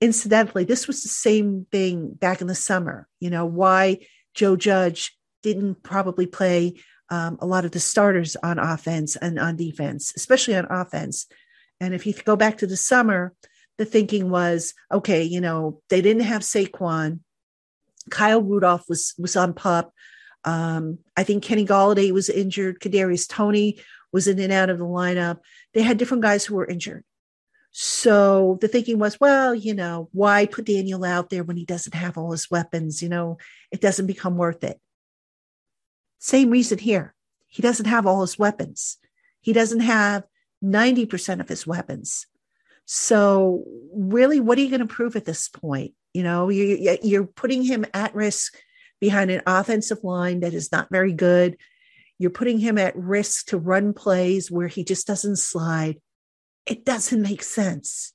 incidentally, 0.00 0.64
this 0.64 0.86
was 0.86 1.02
the 1.02 1.08
same 1.08 1.66
thing 1.72 2.12
back 2.12 2.40
in 2.40 2.46
the 2.46 2.54
summer. 2.54 3.08
You 3.20 3.30
know 3.30 3.46
why 3.46 3.98
Joe 4.34 4.56
Judge 4.56 5.16
didn't 5.42 5.82
probably 5.82 6.26
play 6.26 6.74
um, 7.10 7.38
a 7.40 7.46
lot 7.46 7.64
of 7.64 7.70
the 7.70 7.80
starters 7.80 8.36
on 8.36 8.58
offense 8.58 9.16
and 9.16 9.38
on 9.38 9.56
defense, 9.56 10.12
especially 10.16 10.56
on 10.56 10.66
offense. 10.70 11.26
And 11.80 11.94
if 11.94 12.06
you 12.06 12.14
go 12.14 12.36
back 12.36 12.58
to 12.58 12.66
the 12.66 12.76
summer, 12.76 13.32
the 13.78 13.84
thinking 13.84 14.30
was, 14.30 14.74
okay, 14.90 15.22
you 15.22 15.40
know, 15.40 15.80
they 15.90 16.00
didn't 16.00 16.22
have 16.24 16.42
Saquon. 16.42 17.20
Kyle 18.10 18.42
Rudolph 18.42 18.84
was 18.88 19.14
was 19.18 19.36
on 19.36 19.52
pup. 19.52 19.92
Um, 20.44 20.98
I 21.16 21.24
think 21.24 21.42
Kenny 21.42 21.66
Golladay 21.66 22.12
was 22.12 22.28
injured. 22.28 22.80
Kadarius 22.80 23.28
Toney 23.28 23.80
was 24.12 24.28
in 24.28 24.38
and 24.38 24.52
out 24.52 24.70
of 24.70 24.78
the 24.78 24.84
lineup. 24.84 25.38
They 25.74 25.82
had 25.82 25.98
different 25.98 26.22
guys 26.22 26.44
who 26.44 26.54
were 26.54 26.66
injured. 26.66 27.04
So 27.72 28.56
the 28.62 28.68
thinking 28.68 28.98
was, 28.98 29.20
well, 29.20 29.54
you 29.54 29.74
know, 29.74 30.08
why 30.12 30.46
put 30.46 30.64
Daniel 30.64 31.04
out 31.04 31.28
there 31.28 31.44
when 31.44 31.58
he 31.58 31.66
doesn't 31.66 31.94
have 31.94 32.16
all 32.16 32.30
his 32.30 32.50
weapons? 32.50 33.02
You 33.02 33.10
know, 33.10 33.36
it 33.70 33.82
doesn't 33.82 34.06
become 34.06 34.38
worth 34.38 34.64
it. 34.64 34.80
Same 36.18 36.50
reason 36.50 36.78
here. 36.78 37.14
He 37.46 37.62
doesn't 37.62 37.86
have 37.86 38.06
all 38.06 38.20
his 38.22 38.38
weapons. 38.38 38.98
He 39.40 39.52
doesn't 39.52 39.80
have 39.80 40.24
90% 40.62 41.40
of 41.40 41.48
his 41.48 41.66
weapons. 41.66 42.26
So, 42.84 43.64
really, 43.94 44.40
what 44.40 44.58
are 44.58 44.60
you 44.60 44.70
going 44.70 44.80
to 44.80 44.86
prove 44.86 45.16
at 45.16 45.24
this 45.24 45.48
point? 45.48 45.92
You 46.14 46.22
know, 46.22 46.48
you're, 46.48 46.96
you're 47.02 47.26
putting 47.26 47.62
him 47.62 47.84
at 47.92 48.14
risk 48.14 48.54
behind 49.00 49.30
an 49.30 49.42
offensive 49.46 50.02
line 50.02 50.40
that 50.40 50.54
is 50.54 50.72
not 50.72 50.88
very 50.90 51.12
good. 51.12 51.56
You're 52.18 52.30
putting 52.30 52.58
him 52.58 52.78
at 52.78 52.96
risk 52.96 53.48
to 53.48 53.58
run 53.58 53.92
plays 53.92 54.50
where 54.50 54.68
he 54.68 54.84
just 54.84 55.06
doesn't 55.06 55.36
slide. 55.36 56.00
It 56.64 56.84
doesn't 56.84 57.20
make 57.20 57.42
sense. 57.42 58.12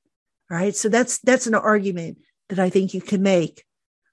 Right. 0.50 0.76
So 0.76 0.90
that's 0.90 1.20
that's 1.20 1.48
an 1.48 1.56
argument 1.56 2.18
that 2.50 2.60
I 2.60 2.70
think 2.70 2.94
you 2.94 3.00
can 3.00 3.22
make 3.22 3.64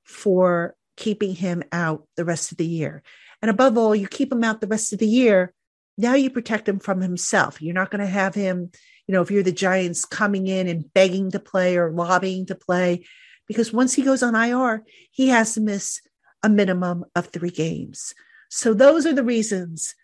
for 0.04 0.76
keeping 0.96 1.34
him 1.34 1.64
out 1.72 2.06
the 2.16 2.24
rest 2.24 2.52
of 2.52 2.58
the 2.58 2.66
year. 2.66 3.02
And 3.42 3.50
above 3.50 3.78
all, 3.78 3.94
you 3.94 4.08
keep 4.08 4.32
him 4.32 4.44
out 4.44 4.60
the 4.60 4.66
rest 4.66 4.92
of 4.92 4.98
the 4.98 5.06
year. 5.06 5.54
Now 5.96 6.14
you 6.14 6.30
protect 6.30 6.68
him 6.68 6.78
from 6.78 7.00
himself. 7.00 7.62
You're 7.62 7.74
not 7.74 7.90
going 7.90 8.00
to 8.00 8.06
have 8.06 8.34
him 8.34 8.70
you 9.08 9.14
know, 9.14 9.22
if 9.22 9.30
you're 9.30 9.42
the 9.42 9.50
Giants 9.50 10.04
coming 10.04 10.46
in 10.46 10.68
and 10.68 10.92
begging 10.92 11.30
to 11.30 11.40
play 11.40 11.78
or 11.78 11.90
lobbying 11.90 12.44
to 12.46 12.54
play, 12.54 13.06
because 13.46 13.72
once 13.72 13.94
he 13.94 14.02
goes 14.02 14.22
on 14.22 14.34
IR, 14.34 14.84
he 15.10 15.28
has 15.28 15.54
to 15.54 15.62
miss 15.62 16.02
a 16.42 16.50
minimum 16.50 17.06
of 17.16 17.28
three 17.28 17.50
games. 17.50 18.14
So 18.50 18.74
those 18.74 19.06
are 19.06 19.14
the 19.14 19.24
reasons 19.24 19.94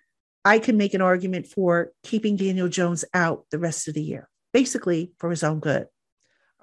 I 0.45 0.59
can 0.59 0.79
make 0.79 0.95
an 0.95 1.03
argument 1.03 1.47
for 1.47 1.93
keeping 2.03 2.37
Daniel 2.37 2.69
Jones 2.69 3.05
out 3.12 3.45
the 3.50 3.59
rest 3.59 3.88
of 3.88 3.95
the 3.95 4.03
year, 4.03 4.29
basically 4.55 5.12
for 5.19 5.29
his 5.29 5.45
own 5.45 5.61
good. 5.61 5.87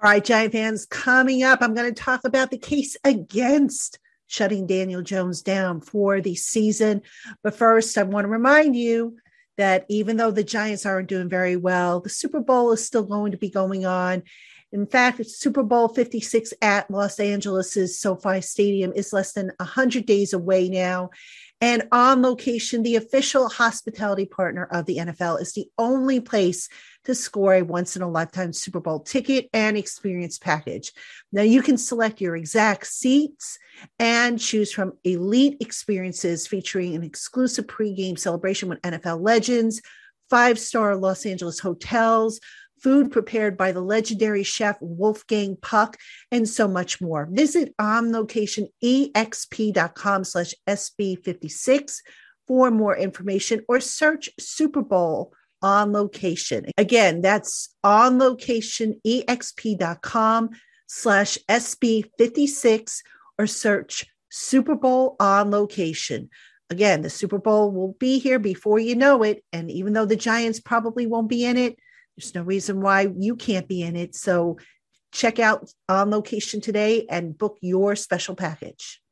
All 0.02 0.10
right, 0.10 0.24
Giant 0.24 0.52
fans, 0.52 0.84
coming 0.84 1.44
up, 1.44 1.60
I'm 1.62 1.74
going 1.74 1.94
to 1.94 2.02
talk 2.02 2.24
about 2.24 2.50
the 2.50 2.58
case 2.58 2.96
against 3.04 4.00
shutting 4.32 4.66
Daniel 4.66 5.02
Jones 5.02 5.42
down 5.42 5.80
for 5.80 6.20
the 6.20 6.34
season. 6.34 7.02
But 7.42 7.54
first, 7.54 7.98
I 7.98 8.02
want 8.02 8.24
to 8.24 8.28
remind 8.28 8.74
you 8.74 9.18
that 9.58 9.84
even 9.88 10.16
though 10.16 10.30
the 10.30 10.42
Giants 10.42 10.86
aren't 10.86 11.08
doing 11.08 11.28
very 11.28 11.56
well, 11.56 12.00
the 12.00 12.08
Super 12.08 12.40
Bowl 12.40 12.72
is 12.72 12.84
still 12.84 13.04
going 13.04 13.32
to 13.32 13.38
be 13.38 13.50
going 13.50 13.84
on. 13.84 14.22
In 14.72 14.86
fact, 14.86 15.26
Super 15.26 15.62
Bowl 15.62 15.88
56 15.88 16.54
at 16.62 16.90
Los 16.90 17.20
Angeles' 17.20 18.00
SoFi 18.00 18.40
Stadium 18.40 18.92
is 18.96 19.12
less 19.12 19.34
than 19.34 19.52
100 19.58 20.06
days 20.06 20.32
away 20.32 20.70
now. 20.70 21.10
And 21.60 21.86
on 21.92 22.22
location, 22.22 22.82
the 22.82 22.96
official 22.96 23.50
hospitality 23.50 24.24
partner 24.24 24.64
of 24.64 24.86
the 24.86 24.96
NFL 24.96 25.42
is 25.42 25.52
the 25.52 25.68
only 25.76 26.20
place 26.20 26.70
to 27.04 27.14
score 27.14 27.54
a 27.54 27.62
once 27.62 27.96
in 27.96 28.02
a 28.02 28.08
lifetime 28.08 28.52
Super 28.52 28.80
Bowl 28.80 29.00
ticket 29.00 29.48
and 29.52 29.76
experience 29.76 30.38
package. 30.38 30.92
Now 31.32 31.42
you 31.42 31.62
can 31.62 31.76
select 31.76 32.20
your 32.20 32.36
exact 32.36 32.86
seats 32.86 33.58
and 33.98 34.38
choose 34.38 34.72
from 34.72 34.92
elite 35.04 35.56
experiences 35.60 36.46
featuring 36.46 36.94
an 36.94 37.02
exclusive 37.02 37.66
pregame 37.66 38.18
celebration 38.18 38.68
with 38.68 38.82
NFL 38.82 39.22
legends, 39.22 39.80
five 40.30 40.58
star 40.58 40.96
Los 40.96 41.26
Angeles 41.26 41.58
hotels, 41.58 42.40
food 42.82 43.12
prepared 43.12 43.56
by 43.56 43.72
the 43.72 43.80
legendary 43.80 44.42
chef 44.42 44.76
Wolfgang 44.80 45.56
Puck, 45.56 45.96
and 46.30 46.46
so 46.48 46.68
much 46.68 47.00
more. 47.00 47.26
Visit 47.30 47.74
onlocationexp.com 47.78 50.24
slash 50.24 50.54
SB56 50.68 51.98
for 52.46 52.70
more 52.70 52.94
information 52.96 53.64
or 53.68 53.80
search 53.80 54.28
Super 54.38 54.82
Bowl 54.82 55.32
on 55.62 55.92
location. 55.92 56.66
Again, 56.76 57.20
that's 57.20 57.74
on 57.84 58.18
location 58.18 59.00
exp.com 59.06 60.50
slash 60.86 61.38
SB56 61.48 63.00
or 63.38 63.46
search 63.46 64.06
Super 64.30 64.74
Bowl 64.74 65.16
on 65.20 65.50
location. 65.50 66.30
Again, 66.70 67.02
the 67.02 67.10
Super 67.10 67.38
Bowl 67.38 67.70
will 67.70 67.94
be 67.98 68.18
here 68.18 68.38
before 68.38 68.78
you 68.78 68.94
know 68.94 69.22
it. 69.22 69.44
And 69.52 69.70
even 69.70 69.92
though 69.92 70.06
the 70.06 70.16
Giants 70.16 70.60
probably 70.60 71.06
won't 71.06 71.28
be 71.28 71.44
in 71.44 71.56
it, 71.56 71.78
there's 72.16 72.34
no 72.34 72.42
reason 72.42 72.80
why 72.80 73.08
you 73.14 73.36
can't 73.36 73.68
be 73.68 73.82
in 73.82 73.96
it. 73.96 74.14
So 74.14 74.58
check 75.12 75.38
out 75.38 75.70
on 75.88 76.10
location 76.10 76.60
today 76.60 77.06
and 77.10 77.36
book 77.36 77.58
your 77.60 77.94
special 77.96 78.34
package. 78.34 79.02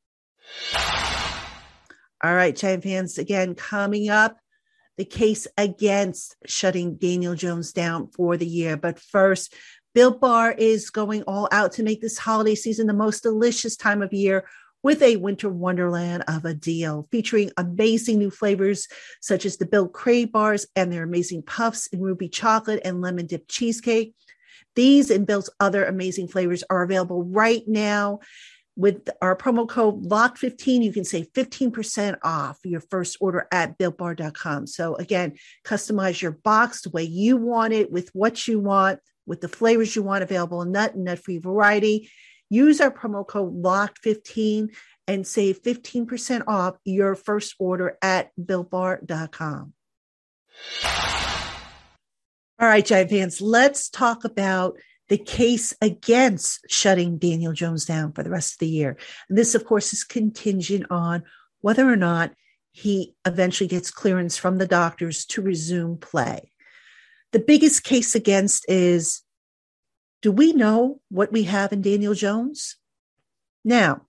All 2.22 2.34
right, 2.34 2.54
Giant 2.54 2.82
fans, 2.82 3.18
again, 3.18 3.54
coming 3.54 4.10
up, 4.10 4.38
the 5.00 5.04
case 5.06 5.46
against 5.56 6.36
shutting 6.44 6.96
Daniel 6.96 7.34
Jones 7.34 7.72
down 7.72 8.08
for 8.08 8.36
the 8.36 8.44
year. 8.44 8.76
But 8.76 8.98
first, 8.98 9.54
Built 9.94 10.20
Bar 10.20 10.52
is 10.52 10.90
going 10.90 11.22
all 11.22 11.48
out 11.50 11.72
to 11.72 11.82
make 11.82 12.02
this 12.02 12.18
holiday 12.18 12.54
season 12.54 12.86
the 12.86 12.92
most 12.92 13.22
delicious 13.22 13.76
time 13.76 14.02
of 14.02 14.12
year 14.12 14.44
with 14.82 15.00
a 15.00 15.16
winter 15.16 15.48
wonderland 15.48 16.24
of 16.28 16.44
a 16.44 16.52
deal 16.52 17.08
featuring 17.10 17.50
amazing 17.56 18.18
new 18.18 18.30
flavors 18.30 18.88
such 19.22 19.46
as 19.46 19.56
the 19.56 19.64
Built 19.64 19.94
Crave 19.94 20.32
bars 20.32 20.66
and 20.76 20.92
their 20.92 21.04
amazing 21.04 21.44
puffs 21.44 21.86
in 21.86 22.02
ruby 22.02 22.28
chocolate 22.28 22.82
and 22.84 23.00
lemon 23.00 23.24
dipped 23.24 23.48
cheesecake. 23.48 24.14
These 24.76 25.10
and 25.10 25.26
Built's 25.26 25.48
other 25.58 25.86
amazing 25.86 26.28
flavors 26.28 26.62
are 26.68 26.82
available 26.82 27.24
right 27.24 27.62
now. 27.66 28.20
With 28.80 29.10
our 29.20 29.36
promo 29.36 29.68
code 29.68 30.04
LOCK15, 30.06 30.82
you 30.82 30.90
can 30.90 31.04
save 31.04 31.30
15% 31.34 32.16
off 32.22 32.58
your 32.64 32.80
first 32.80 33.18
order 33.20 33.46
at 33.52 33.76
builtbar.com. 33.76 34.66
So, 34.66 34.94
again, 34.94 35.36
customize 35.66 36.22
your 36.22 36.32
box 36.32 36.80
the 36.80 36.88
way 36.88 37.02
you 37.02 37.36
want 37.36 37.74
it 37.74 37.92
with 37.92 38.08
what 38.14 38.48
you 38.48 38.58
want, 38.58 39.00
with 39.26 39.42
the 39.42 39.48
flavors 39.48 39.94
you 39.94 40.02
want 40.02 40.22
available, 40.22 40.64
nut 40.64 40.94
and 40.94 41.04
nut 41.04 41.18
free 41.18 41.36
variety. 41.36 42.10
Use 42.48 42.80
our 42.80 42.90
promo 42.90 43.26
code 43.26 43.62
LOCK15 43.62 44.74
and 45.06 45.26
save 45.26 45.62
15% 45.62 46.44
off 46.48 46.76
your 46.82 47.14
first 47.14 47.56
order 47.58 47.98
at 48.00 48.30
builtbar.com. 48.40 49.74
All 52.58 52.66
right, 52.66 52.86
Giant 52.86 53.10
fans, 53.10 53.42
let's 53.42 53.90
talk 53.90 54.24
about 54.24 54.78
the 55.10 55.18
case 55.18 55.74
against 55.82 56.64
shutting 56.70 57.18
Daniel 57.18 57.52
Jones 57.52 57.84
down 57.84 58.12
for 58.12 58.22
the 58.22 58.30
rest 58.30 58.54
of 58.54 58.58
the 58.60 58.68
year. 58.68 58.96
And 59.28 59.36
this, 59.36 59.56
of 59.56 59.64
course, 59.64 59.92
is 59.92 60.04
contingent 60.04 60.86
on 60.88 61.24
whether 61.62 61.86
or 61.92 61.96
not 61.96 62.32
he 62.70 63.16
eventually 63.26 63.66
gets 63.66 63.90
clearance 63.90 64.38
from 64.38 64.58
the 64.58 64.68
doctors 64.68 65.26
to 65.26 65.42
resume 65.42 65.98
play. 65.98 66.52
The 67.32 67.40
biggest 67.40 67.82
case 67.82 68.14
against 68.14 68.64
is 68.68 69.22
do 70.22 70.30
we 70.30 70.52
know 70.52 71.00
what 71.08 71.32
we 71.32 71.42
have 71.42 71.72
in 71.72 71.82
Daniel 71.82 72.14
Jones? 72.14 72.76
Now, 73.64 74.02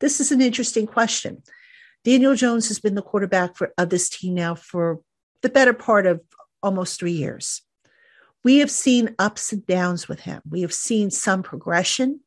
this 0.00 0.20
is 0.20 0.32
an 0.32 0.42
interesting 0.42 0.86
question. 0.86 1.42
Daniel 2.04 2.34
Jones 2.34 2.68
has 2.68 2.78
been 2.78 2.94
the 2.94 3.00
quarterback 3.00 3.56
for, 3.56 3.72
of 3.78 3.88
this 3.88 4.10
team 4.10 4.34
now 4.34 4.54
for 4.54 5.00
the 5.40 5.48
better 5.48 5.72
part 5.72 6.04
of 6.04 6.20
almost 6.62 7.00
three 7.00 7.12
years. 7.12 7.62
We 8.44 8.58
have 8.58 8.70
seen 8.70 9.14
ups 9.18 9.52
and 9.52 9.64
downs 9.66 10.08
with 10.08 10.20
him. 10.20 10.42
We 10.48 10.62
have 10.62 10.74
seen 10.74 11.10
some 11.10 11.42
progression, 11.42 12.20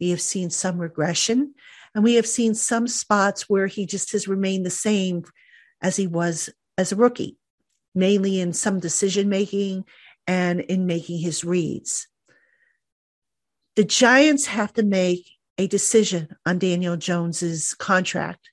we 0.00 0.10
have 0.10 0.20
seen 0.20 0.50
some 0.50 0.78
regression, 0.78 1.54
and 1.94 2.04
we 2.04 2.14
have 2.14 2.26
seen 2.26 2.54
some 2.54 2.86
spots 2.86 3.48
where 3.48 3.66
he 3.66 3.86
just 3.86 4.12
has 4.12 4.28
remained 4.28 4.64
the 4.64 4.70
same 4.70 5.24
as 5.82 5.96
he 5.96 6.06
was 6.06 6.50
as 6.76 6.92
a 6.92 6.96
rookie, 6.96 7.36
mainly 7.94 8.40
in 8.40 8.52
some 8.52 8.80
decision 8.80 9.28
making 9.28 9.84
and 10.26 10.60
in 10.60 10.86
making 10.86 11.18
his 11.18 11.44
reads. 11.44 12.06
The 13.76 13.84
Giants 13.84 14.46
have 14.46 14.72
to 14.74 14.82
make 14.82 15.28
a 15.56 15.66
decision 15.66 16.28
on 16.46 16.58
Daniel 16.58 16.96
Jones's 16.96 17.74
contract 17.74 18.50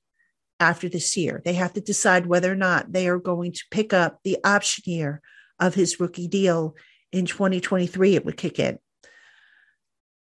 after 0.59 0.89
this 0.89 1.15
year. 1.17 1.41
They 1.43 1.53
have 1.53 1.73
to 1.73 1.81
decide 1.81 2.25
whether 2.25 2.51
or 2.51 2.55
not 2.55 2.91
they 2.91 3.07
are 3.07 3.19
going 3.19 3.51
to 3.51 3.63
pick 3.71 3.93
up 3.93 4.19
the 4.23 4.37
option 4.43 4.83
year 4.85 5.21
of 5.59 5.75
his 5.75 5.99
rookie 5.99 6.27
deal 6.27 6.75
in 7.15 7.25
2023. 7.25 8.15
It 8.15 8.25
would 8.25 8.37
kick 8.37 8.59
in. 8.59 8.77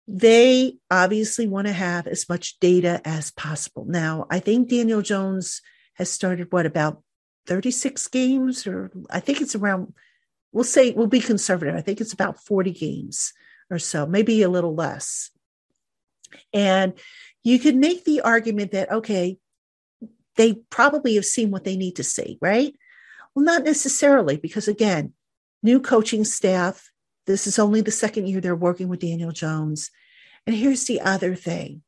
They 0.07 0.77
obviously 0.89 1.47
want 1.47 1.67
to 1.67 1.73
have 1.73 2.07
as 2.07 2.27
much 2.27 2.59
data 2.59 2.99
as 3.05 3.31
possible. 3.31 3.85
Now, 3.87 4.25
I 4.29 4.39
think 4.39 4.67
Daniel 4.67 5.01
Jones 5.01 5.61
has 5.93 6.09
started 6.09 6.51
what 6.51 6.65
about 6.65 7.03
36 7.45 8.07
games, 8.07 8.65
or 8.65 8.91
I 9.09 9.19
think 9.19 9.41
it's 9.41 9.55
around, 9.55 9.93
we'll 10.51 10.63
say, 10.63 10.91
we'll 10.91 11.07
be 11.07 11.21
conservative. 11.21 11.75
I 11.75 11.81
think 11.81 12.01
it's 12.01 12.13
about 12.13 12.43
40 12.43 12.71
games 12.71 13.31
or 13.69 13.79
so, 13.79 14.05
maybe 14.05 14.41
a 14.41 14.49
little 14.49 14.75
less. 14.75 15.29
And 16.51 16.93
you 17.43 17.59
could 17.59 17.75
make 17.75 18.03
the 18.03 18.21
argument 18.21 18.71
that, 18.71 18.91
okay, 18.91 19.37
they 20.35 20.55
probably 20.69 21.15
have 21.15 21.25
seen 21.25 21.51
what 21.51 21.63
they 21.63 21.77
need 21.77 21.97
to 21.97 22.03
see, 22.03 22.37
right? 22.41 22.73
Well, 23.33 23.45
not 23.45 23.63
necessarily, 23.63 24.37
because 24.37 24.67
again, 24.67 25.13
new 25.63 25.79
coaching 25.79 26.23
staff. 26.23 26.91
This 27.27 27.47
is 27.47 27.59
only 27.59 27.81
the 27.81 27.91
second 27.91 28.27
year 28.27 28.41
they're 28.41 28.55
working 28.55 28.87
with 28.87 28.99
Daniel 28.99 29.31
Jones. 29.31 29.91
And 30.47 30.55
here's 30.55 30.85
the 30.85 31.01
other 31.01 31.35
thing 31.35 31.83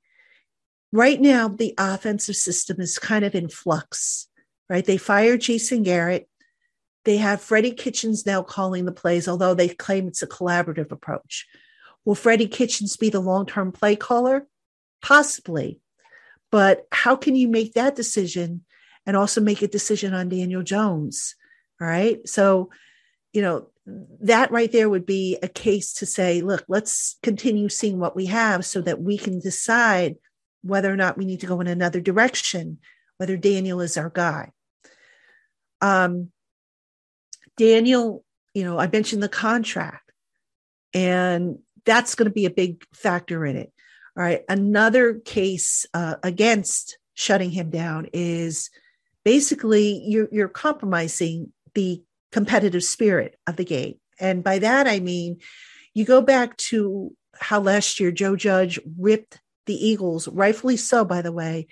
right 0.93 1.19
now, 1.19 1.49
the 1.49 1.73
offensive 1.77 2.37
system 2.37 2.79
is 2.79 2.99
kind 2.99 3.25
of 3.25 3.35
in 3.35 3.49
flux, 3.49 4.29
right? 4.69 4.85
They 4.85 4.97
fired 4.97 5.41
Jason 5.41 5.83
Garrett. 5.83 6.29
They 7.03 7.17
have 7.17 7.41
Freddie 7.41 7.73
Kitchens 7.73 8.25
now 8.25 8.43
calling 8.43 8.85
the 8.85 8.93
plays, 8.93 9.27
although 9.27 9.53
they 9.53 9.67
claim 9.67 10.07
it's 10.07 10.21
a 10.21 10.27
collaborative 10.27 10.91
approach. 10.91 11.47
Will 12.05 12.15
Freddie 12.15 12.47
Kitchens 12.47 12.95
be 12.95 13.09
the 13.09 13.19
long 13.19 13.45
term 13.45 13.73
play 13.73 13.97
caller? 13.97 14.47
Possibly. 15.01 15.81
But 16.49 16.85
how 16.91 17.15
can 17.15 17.35
you 17.35 17.49
make 17.49 17.73
that 17.73 17.95
decision 17.95 18.63
and 19.05 19.17
also 19.17 19.41
make 19.41 19.61
a 19.61 19.67
decision 19.67 20.13
on 20.13 20.29
Daniel 20.29 20.63
Jones? 20.63 21.35
All 21.81 21.87
right. 21.87 22.25
So, 22.29 22.69
you 23.33 23.41
know, 23.41 23.67
that 24.21 24.51
right 24.51 24.71
there 24.71 24.89
would 24.89 25.05
be 25.05 25.37
a 25.43 25.47
case 25.47 25.93
to 25.95 26.05
say, 26.05 26.41
look, 26.41 26.63
let's 26.67 27.17
continue 27.21 27.67
seeing 27.67 27.99
what 27.99 28.15
we 28.15 28.27
have 28.27 28.65
so 28.65 28.79
that 28.81 29.01
we 29.01 29.17
can 29.17 29.39
decide 29.39 30.15
whether 30.61 30.91
or 30.91 30.95
not 30.95 31.17
we 31.17 31.25
need 31.25 31.41
to 31.41 31.47
go 31.47 31.59
in 31.59 31.67
another 31.67 31.99
direction, 31.99 32.77
whether 33.17 33.35
Daniel 33.35 33.81
is 33.81 33.97
our 33.97 34.09
guy. 34.09 34.51
Um, 35.81 36.31
Daniel, 37.57 38.23
you 38.53 38.63
know, 38.63 38.79
I 38.79 38.87
mentioned 38.87 39.21
the 39.21 39.29
contract, 39.29 40.11
and 40.93 41.59
that's 41.85 42.15
going 42.15 42.29
to 42.29 42.33
be 42.33 42.45
a 42.45 42.51
big 42.51 42.85
factor 42.93 43.45
in 43.45 43.57
it. 43.57 43.73
All 44.15 44.23
right. 44.23 44.43
Another 44.47 45.15
case 45.15 45.85
uh, 45.93 46.15
against 46.23 46.97
shutting 47.15 47.51
him 47.51 47.69
down 47.69 48.07
is 48.13 48.69
basically 49.25 50.03
you're, 50.05 50.29
you're 50.31 50.47
compromising 50.47 51.51
the 51.73 52.01
competitive 52.33 52.83
spirit 52.83 53.37
of 53.47 53.55
the 53.55 53.63
game. 53.63 53.95
And 54.19 54.43
by 54.43 54.59
that, 54.59 54.87
I 54.87 54.99
mean, 54.99 55.37
you 55.93 56.03
go 56.03 56.19
back 56.21 56.57
to 56.57 57.15
how 57.39 57.61
last 57.61 57.99
year 57.99 58.11
Joe 58.11 58.35
Judge 58.35 58.79
ripped 58.97 59.39
the 59.67 59.75
Eagles, 59.75 60.27
rightfully 60.27 60.75
so, 60.75 61.05
by 61.05 61.21
the 61.21 61.31
way, 61.31 61.67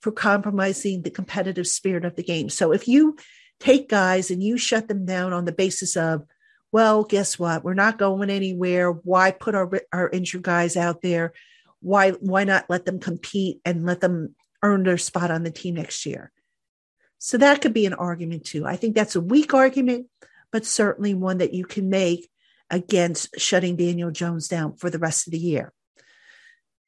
for 0.00 0.12
compromising 0.12 1.02
the 1.02 1.10
competitive 1.10 1.66
spirit 1.66 2.04
of 2.04 2.14
the 2.14 2.22
game. 2.22 2.48
So 2.48 2.72
if 2.72 2.86
you 2.88 3.16
take 3.58 3.88
guys 3.88 4.30
and 4.30 4.42
you 4.42 4.56
shut 4.56 4.88
them 4.88 5.04
down 5.04 5.32
on 5.32 5.44
the 5.44 5.52
basis 5.52 5.96
of, 5.96 6.22
well, 6.70 7.04
guess 7.04 7.38
what? 7.38 7.64
We're 7.64 7.74
not 7.74 7.98
going 7.98 8.30
anywhere. 8.30 8.90
Why 8.90 9.30
put 9.30 9.54
our 9.54 9.70
our 9.92 10.08
injured 10.08 10.42
guys 10.42 10.76
out 10.76 11.02
there? 11.02 11.32
Why 11.80 12.12
why 12.12 12.44
not 12.44 12.68
let 12.68 12.84
them 12.84 12.98
compete 12.98 13.60
and 13.64 13.84
let 13.86 14.00
them 14.00 14.34
earn 14.62 14.84
their 14.84 14.98
spot 14.98 15.30
on 15.30 15.42
the 15.42 15.50
team 15.50 15.74
next 15.74 16.06
year? 16.06 16.32
So 17.18 17.38
that 17.38 17.60
could 17.60 17.72
be 17.72 17.86
an 17.86 17.94
argument 17.94 18.44
too. 18.44 18.66
I 18.66 18.76
think 18.76 18.94
that's 18.94 19.16
a 19.16 19.20
weak 19.20 19.54
argument, 19.54 20.06
but 20.52 20.66
certainly 20.66 21.14
one 21.14 21.38
that 21.38 21.54
you 21.54 21.64
can 21.64 21.88
make 21.88 22.28
against 22.70 23.38
shutting 23.38 23.76
Daniel 23.76 24.10
Jones 24.10 24.48
down 24.48 24.76
for 24.76 24.90
the 24.90 24.98
rest 24.98 25.26
of 25.26 25.32
the 25.32 25.38
year. 25.38 25.72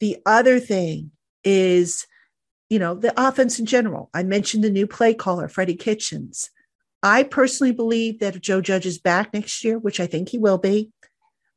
The 0.01 0.19
other 0.27 0.61
thing 0.61 1.13
is, 1.45 2.07
you 2.69 2.79
know, 2.79 2.95
the 2.95 3.15
offense 3.17 3.59
in 3.59 3.67
general. 3.67 4.11
I 4.13 4.25
mentioned 4.25 4.65
the 4.65 4.71
new 4.71 4.87
play 4.87 5.15
caller, 5.15 5.49
Freddie 5.49 5.77
Kitchens. 5.77 6.51
I 7.03 7.23
personally 7.23 7.73
believe 7.73 8.19
that 8.19 8.35
if 8.35 8.43
Joe 8.43 8.61
Judge 8.61 8.85
is 8.85 8.99
back 8.99 9.33
next 9.33 9.63
year, 9.63 9.79
which 9.79 10.01
I 10.01 10.07
think 10.07 10.29
he 10.29 10.39
will 10.39 10.59
be, 10.59 10.91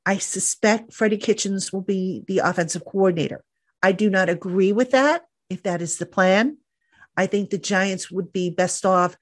I 0.05 0.19
suspect 0.19 0.93
Freddie 0.93 1.17
Kitchens 1.17 1.73
will 1.73 1.81
be 1.81 2.23
the 2.27 2.39
offensive 2.39 2.85
coordinator. 2.85 3.43
I 3.81 3.91
do 3.91 4.09
not 4.09 4.29
agree 4.29 4.71
with 4.71 4.91
that 4.91 5.23
if 5.49 5.63
that 5.63 5.81
is 5.81 5.97
the 5.97 6.05
plan. 6.05 6.57
I 7.19 7.27
think 7.27 7.49
the 7.49 7.57
Giants 7.57 8.09
would 8.09 8.31
be 8.31 8.49
best 8.49 8.85
off 8.85 9.17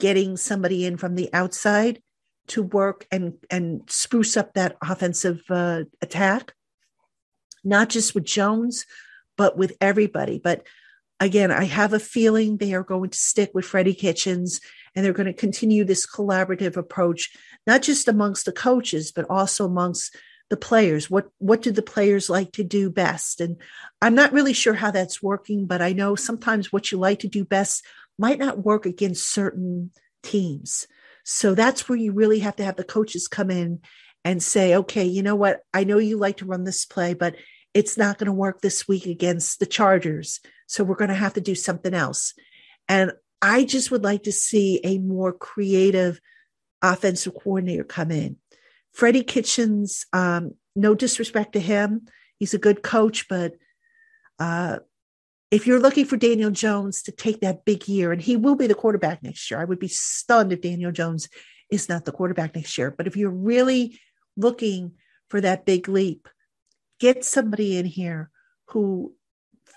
getting 0.00 0.38
somebody 0.38 0.86
in 0.86 0.96
from 0.96 1.16
the 1.16 1.28
outside 1.34 2.00
to 2.46 2.62
work 2.62 3.06
and 3.12 3.34
and 3.50 3.82
spruce 3.88 4.38
up 4.38 4.54
that 4.54 4.78
offensive 4.82 5.42
uh, 5.50 5.82
attack, 6.00 6.54
not 7.62 7.90
just 7.90 8.14
with 8.14 8.24
Jones, 8.24 8.86
but 9.36 9.58
with 9.58 9.76
everybody. 9.82 10.40
But 10.42 10.66
again, 11.20 11.50
I 11.50 11.64
have 11.64 11.92
a 11.92 12.00
feeling 12.00 12.56
they 12.56 12.72
are 12.72 12.82
going 12.82 13.10
to 13.10 13.18
stick 13.18 13.50
with 13.52 13.66
Freddie 13.66 13.92
Kitchens 13.92 14.58
and 14.96 15.04
they're 15.04 15.12
going 15.12 15.26
to 15.26 15.34
continue 15.34 15.84
this 15.84 16.06
collaborative 16.06 16.78
approach, 16.78 17.36
not 17.66 17.82
just 17.82 18.08
amongst 18.08 18.46
the 18.46 18.52
coaches, 18.52 19.12
but 19.12 19.26
also 19.28 19.66
amongst 19.66 20.16
the 20.52 20.56
players. 20.58 21.08
What 21.08 21.28
what 21.38 21.62
do 21.62 21.72
the 21.72 21.80
players 21.80 22.28
like 22.28 22.52
to 22.52 22.62
do 22.62 22.90
best? 22.90 23.40
And 23.40 23.56
I'm 24.02 24.14
not 24.14 24.34
really 24.34 24.52
sure 24.52 24.74
how 24.74 24.90
that's 24.90 25.22
working, 25.22 25.64
but 25.64 25.80
I 25.80 25.94
know 25.94 26.14
sometimes 26.14 26.70
what 26.70 26.92
you 26.92 26.98
like 26.98 27.20
to 27.20 27.28
do 27.28 27.42
best 27.42 27.86
might 28.18 28.38
not 28.38 28.62
work 28.62 28.84
against 28.84 29.32
certain 29.32 29.92
teams. 30.22 30.86
So 31.24 31.54
that's 31.54 31.88
where 31.88 31.96
you 31.96 32.12
really 32.12 32.40
have 32.40 32.56
to 32.56 32.64
have 32.64 32.76
the 32.76 32.84
coaches 32.84 33.28
come 33.28 33.50
in 33.50 33.80
and 34.26 34.42
say, 34.42 34.76
okay, 34.76 35.06
you 35.06 35.22
know 35.22 35.36
what? 35.36 35.60
I 35.72 35.84
know 35.84 35.96
you 35.96 36.18
like 36.18 36.36
to 36.36 36.44
run 36.44 36.64
this 36.64 36.84
play, 36.84 37.14
but 37.14 37.34
it's 37.72 37.96
not 37.96 38.18
going 38.18 38.26
to 38.26 38.32
work 38.34 38.60
this 38.60 38.86
week 38.86 39.06
against 39.06 39.58
the 39.58 39.64
Chargers. 39.64 40.40
So 40.66 40.84
we're 40.84 40.96
going 40.96 41.08
to 41.08 41.14
have 41.14 41.32
to 41.34 41.40
do 41.40 41.54
something 41.54 41.94
else. 41.94 42.34
And 42.90 43.12
I 43.40 43.64
just 43.64 43.90
would 43.90 44.04
like 44.04 44.24
to 44.24 44.32
see 44.32 44.82
a 44.84 44.98
more 44.98 45.32
creative 45.32 46.20
offensive 46.82 47.32
coordinator 47.42 47.84
come 47.84 48.10
in. 48.10 48.36
Freddie 48.92 49.24
Kitchens, 49.24 50.06
um, 50.12 50.52
no 50.76 50.94
disrespect 50.94 51.54
to 51.54 51.60
him, 51.60 52.06
he's 52.38 52.54
a 52.54 52.58
good 52.58 52.82
coach, 52.82 53.26
but 53.28 53.54
uh, 54.38 54.78
if 55.52 55.66
you're 55.66 55.80
looking 55.80 56.06
for 56.06 56.16
Daniel 56.16 56.50
Jones 56.50 57.02
to 57.02 57.12
take 57.12 57.40
that 57.40 57.64
big 57.64 57.86
year, 57.86 58.10
and 58.10 58.22
he 58.22 58.36
will 58.36 58.56
be 58.56 58.66
the 58.66 58.74
quarterback 58.74 59.22
next 59.22 59.50
year, 59.50 59.60
I 59.60 59.64
would 59.64 59.78
be 59.78 59.88
stunned 59.88 60.52
if 60.52 60.62
Daniel 60.62 60.92
Jones 60.92 61.28
is 61.70 61.88
not 61.88 62.04
the 62.04 62.12
quarterback 62.12 62.54
next 62.54 62.76
year. 62.78 62.90
But 62.90 63.06
if 63.06 63.16
you're 63.16 63.30
really 63.30 64.00
looking 64.36 64.92
for 65.28 65.40
that 65.42 65.66
big 65.66 65.88
leap, 65.88 66.26
get 67.00 67.24
somebody 67.24 67.76
in 67.76 67.84
here 67.84 68.30
who 68.68 69.14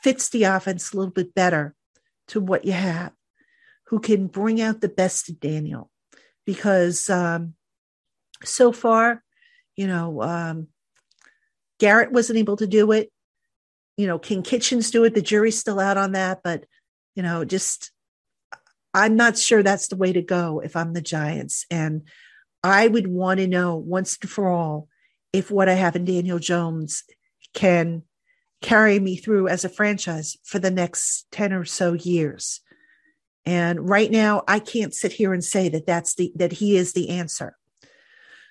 fits 0.02 0.30
the 0.30 0.44
offense 0.44 0.94
a 0.94 0.98
little 0.98 1.12
bit 1.12 1.36
better 1.36 1.76
to 2.30 2.40
what 2.40 2.64
you 2.66 2.72
have, 2.72 3.12
who 3.88 4.00
can 4.00 4.28
bring 4.28 4.62
out 4.62 4.80
the 4.80 4.90
best 4.90 5.30
of 5.30 5.40
Daniel. 5.40 5.92
Because 6.46 7.10
um, 7.10 7.56
so 8.44 8.72
far, 8.72 9.24
you 9.76 9.88
know, 9.88 10.22
um, 10.22 10.68
Garrett 11.80 12.12
wasn't 12.12 12.40
able 12.40 12.58
to 12.58 12.68
do 12.68 12.92
it 12.92 13.12
you 13.98 14.08
know, 14.08 14.20
can 14.20 14.44
Kitchens 14.44 14.92
do 14.92 15.04
it? 15.06 15.14
The 15.14 15.22
jury's 15.22 15.58
still 15.58 15.80
out 15.80 15.98
on 15.98 16.14
that, 16.14 16.42
but 16.44 16.66
you 17.16 17.24
know, 17.24 17.46
just 17.46 17.92
I'm 18.94 19.16
not 19.16 19.38
sure 19.38 19.64
that's 19.64 19.88
the 19.88 19.96
way 19.96 20.14
to 20.14 20.22
go 20.22 20.60
if 20.60 20.76
I'm 20.76 20.94
the 20.94 21.02
Giants. 21.02 21.66
And 21.70 22.04
I 22.64 22.88
would 22.88 23.08
want 23.08 23.40
to 23.40 23.48
know 23.48 23.76
once 23.76 24.18
and 24.22 24.30
for 24.30 24.50
all 24.50 24.88
if 25.34 25.52
what 25.52 25.70
I 25.70 25.74
have 25.74 25.96
in 25.96 26.06
Daniel 26.06 26.40
Jones 26.40 27.04
can 27.54 28.04
carry 28.62 29.00
me 29.00 29.16
through 29.16 29.48
as 29.48 29.64
a 29.64 29.70
franchise 29.70 30.38
for 30.44 30.60
the 30.60 30.72
next 30.72 31.28
10 31.32 31.54
or 31.54 31.66
so 31.66 31.94
years. 31.94 32.62
And 33.46 33.90
right 33.90 34.10
now 34.10 34.44
I 34.48 34.60
can't 34.60 34.94
sit 34.94 35.14
here 35.14 35.34
and 35.34 35.44
say 35.44 35.70
that 35.70 35.86
that's 35.86 36.16
the 36.16 36.34
that 36.36 36.54
he 36.54 36.76
is 36.76 36.94
the 36.94 37.10
answer. 37.10 37.56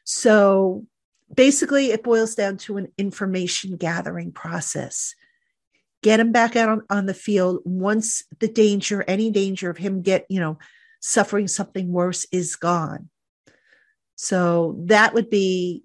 So 0.05 0.87
basically 1.35 1.91
it 1.91 2.05
boils 2.05 2.35
down 2.35 2.59
to 2.59 2.77
an 2.77 2.93
information 2.99 3.77
gathering 3.77 4.33
process 4.33 5.15
get 6.05 6.21
him 6.21 6.33
back 6.33 6.55
out 6.55 6.69
on, 6.69 6.83
on 6.91 7.07
the 7.07 7.15
field 7.15 7.61
once 7.65 8.25
the 8.39 8.47
danger, 8.47 9.03
any 9.09 9.31
danger 9.31 9.71
of 9.71 9.79
him 9.79 10.03
get, 10.03 10.27
you 10.29 10.39
know, 10.39 10.59
suffering 11.01 11.49
something 11.49 11.91
worse 11.91 12.27
is 12.31 12.57
gone. 12.57 13.09
So 14.15 14.77
that 14.85 15.15
would 15.15 15.31
be 15.31 15.83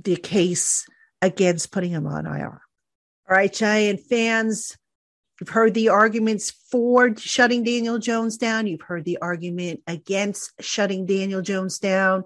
the 0.00 0.14
case 0.14 0.86
against 1.20 1.72
putting 1.72 1.90
him 1.90 2.06
on 2.06 2.26
IR. 2.26 2.62
All 3.28 3.36
right, 3.36 3.52
Giant 3.52 4.00
fans, 4.02 4.78
you've 5.40 5.48
heard 5.48 5.74
the 5.74 5.88
arguments 5.88 6.52
for 6.70 7.16
shutting 7.16 7.64
Daniel 7.64 7.98
Jones 7.98 8.36
down. 8.36 8.68
You've 8.68 8.82
heard 8.82 9.04
the 9.04 9.18
argument 9.20 9.80
against 9.88 10.52
shutting 10.60 11.06
Daniel 11.06 11.42
Jones 11.42 11.80
down. 11.80 12.22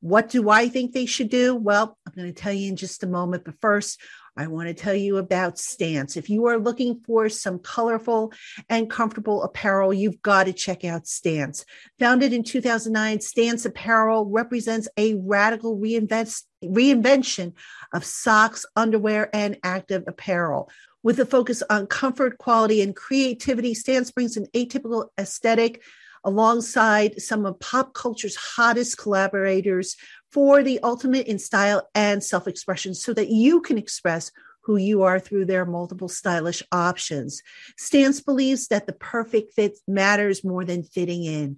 What 0.00 0.30
do 0.30 0.48
I 0.48 0.68
think 0.68 0.92
they 0.92 1.06
should 1.06 1.28
do? 1.28 1.54
Well, 1.54 1.96
I'm 2.06 2.12
going 2.14 2.32
to 2.32 2.40
tell 2.40 2.52
you 2.52 2.68
in 2.70 2.76
just 2.76 3.02
a 3.02 3.06
moment. 3.06 3.44
But 3.44 3.60
first, 3.60 4.00
I 4.36 4.46
want 4.46 4.68
to 4.68 4.74
tell 4.74 4.94
you 4.94 5.18
about 5.18 5.58
Stance. 5.58 6.16
If 6.16 6.30
you 6.30 6.46
are 6.46 6.58
looking 6.58 7.00
for 7.06 7.28
some 7.28 7.58
colorful 7.58 8.32
and 8.68 8.88
comfortable 8.88 9.42
apparel, 9.42 9.92
you've 9.92 10.22
got 10.22 10.44
to 10.44 10.52
check 10.52 10.84
out 10.84 11.06
Stance. 11.06 11.66
Founded 11.98 12.32
in 12.32 12.42
2009, 12.42 13.20
Stance 13.20 13.66
Apparel 13.66 14.24
represents 14.26 14.88
a 14.96 15.14
radical 15.16 15.76
reinvention 15.78 17.52
of 17.92 18.04
socks, 18.04 18.64
underwear, 18.76 19.28
and 19.34 19.58
active 19.62 20.04
apparel. 20.06 20.70
With 21.02 21.18
a 21.18 21.26
focus 21.26 21.62
on 21.68 21.86
comfort, 21.86 22.38
quality, 22.38 22.82
and 22.82 22.94
creativity, 22.94 23.74
Stance 23.74 24.10
brings 24.10 24.36
an 24.36 24.46
atypical 24.54 25.08
aesthetic 25.18 25.82
alongside 26.24 27.20
some 27.20 27.46
of 27.46 27.58
pop 27.60 27.94
culture's 27.94 28.36
hottest 28.36 28.98
collaborators 28.98 29.96
for 30.30 30.62
the 30.62 30.80
ultimate 30.80 31.26
in 31.26 31.38
style 31.38 31.88
and 31.94 32.22
self 32.22 32.46
expression 32.46 32.94
so 32.94 33.12
that 33.14 33.28
you 33.28 33.60
can 33.60 33.78
express 33.78 34.30
who 34.62 34.76
you 34.76 35.02
are 35.02 35.18
through 35.18 35.46
their 35.46 35.64
multiple 35.64 36.08
stylish 36.08 36.62
options. 36.70 37.42
Stance 37.76 38.20
believes 38.20 38.68
that 38.68 38.86
the 38.86 38.92
perfect 38.92 39.54
fit 39.54 39.78
matters 39.88 40.44
more 40.44 40.64
than 40.64 40.82
fitting 40.82 41.24
in. 41.24 41.56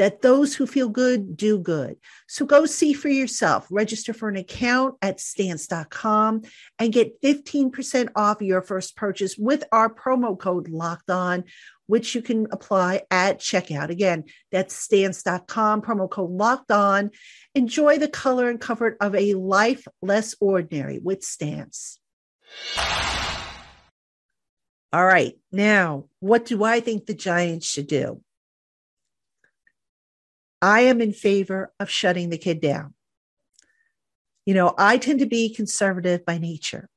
That 0.00 0.22
those 0.22 0.56
who 0.56 0.66
feel 0.66 0.88
good 0.88 1.36
do 1.36 1.58
good. 1.58 1.96
So 2.26 2.46
go 2.46 2.64
see 2.64 2.94
for 2.94 3.10
yourself. 3.10 3.66
Register 3.70 4.14
for 4.14 4.30
an 4.30 4.36
account 4.36 4.94
at 5.02 5.20
stance.com 5.20 6.40
and 6.78 6.92
get 6.92 7.20
15% 7.20 8.08
off 8.16 8.40
your 8.40 8.62
first 8.62 8.96
purchase 8.96 9.36
with 9.36 9.62
our 9.70 9.92
promo 9.92 10.38
code 10.38 10.70
locked 10.70 11.10
on 11.10 11.44
which 11.90 12.14
you 12.14 12.22
can 12.22 12.46
apply 12.52 13.02
at 13.10 13.40
checkout. 13.40 13.90
Again, 13.90 14.22
that's 14.52 14.76
stance.com, 14.76 15.82
promo 15.82 16.08
code 16.08 16.30
locked 16.30 16.70
on. 16.70 17.10
Enjoy 17.56 17.98
the 17.98 18.06
color 18.06 18.48
and 18.48 18.60
comfort 18.60 18.96
of 19.00 19.16
a 19.16 19.34
life 19.34 19.88
less 20.00 20.36
ordinary 20.40 21.00
with 21.00 21.24
Stance. 21.24 21.98
All 24.92 25.04
right, 25.04 25.36
now, 25.50 26.04
what 26.20 26.44
do 26.46 26.62
I 26.62 26.78
think 26.78 27.06
the 27.06 27.14
Giants 27.14 27.66
should 27.66 27.88
do? 27.88 28.22
I 30.62 30.82
am 30.82 31.00
in 31.00 31.12
favor 31.12 31.72
of 31.80 31.90
shutting 31.90 32.30
the 32.30 32.38
kid 32.38 32.60
down. 32.60 32.94
You 34.46 34.54
know, 34.54 34.74
I 34.76 34.98
tend 34.98 35.20
to 35.20 35.26
be 35.26 35.54
conservative 35.54 36.24
by 36.24 36.38
nature. 36.38 36.88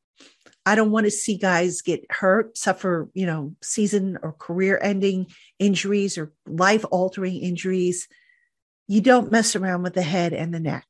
I 0.66 0.76
don't 0.76 0.92
want 0.92 1.06
to 1.06 1.12
see 1.12 1.38
guys 1.38 1.82
get 1.82 2.06
hurt, 2.10 2.58
suffer, 2.58 3.10
you 3.14 3.26
know, 3.26 3.56
season 3.62 4.18
or 4.22 4.32
career 4.32 4.80
ending 4.82 5.28
injuries 5.60 6.18
or 6.18 6.32
life 6.48 6.86
altering 6.90 7.38
injuries. 7.38 8.08
You 8.88 9.02
don't 9.02 9.32
mess 9.32 9.56
around 9.56 9.84
with 9.84 9.94
the 9.94 10.02
head 10.02 10.34
and 10.34 10.54
the 10.54 10.60
neck. 10.60 10.86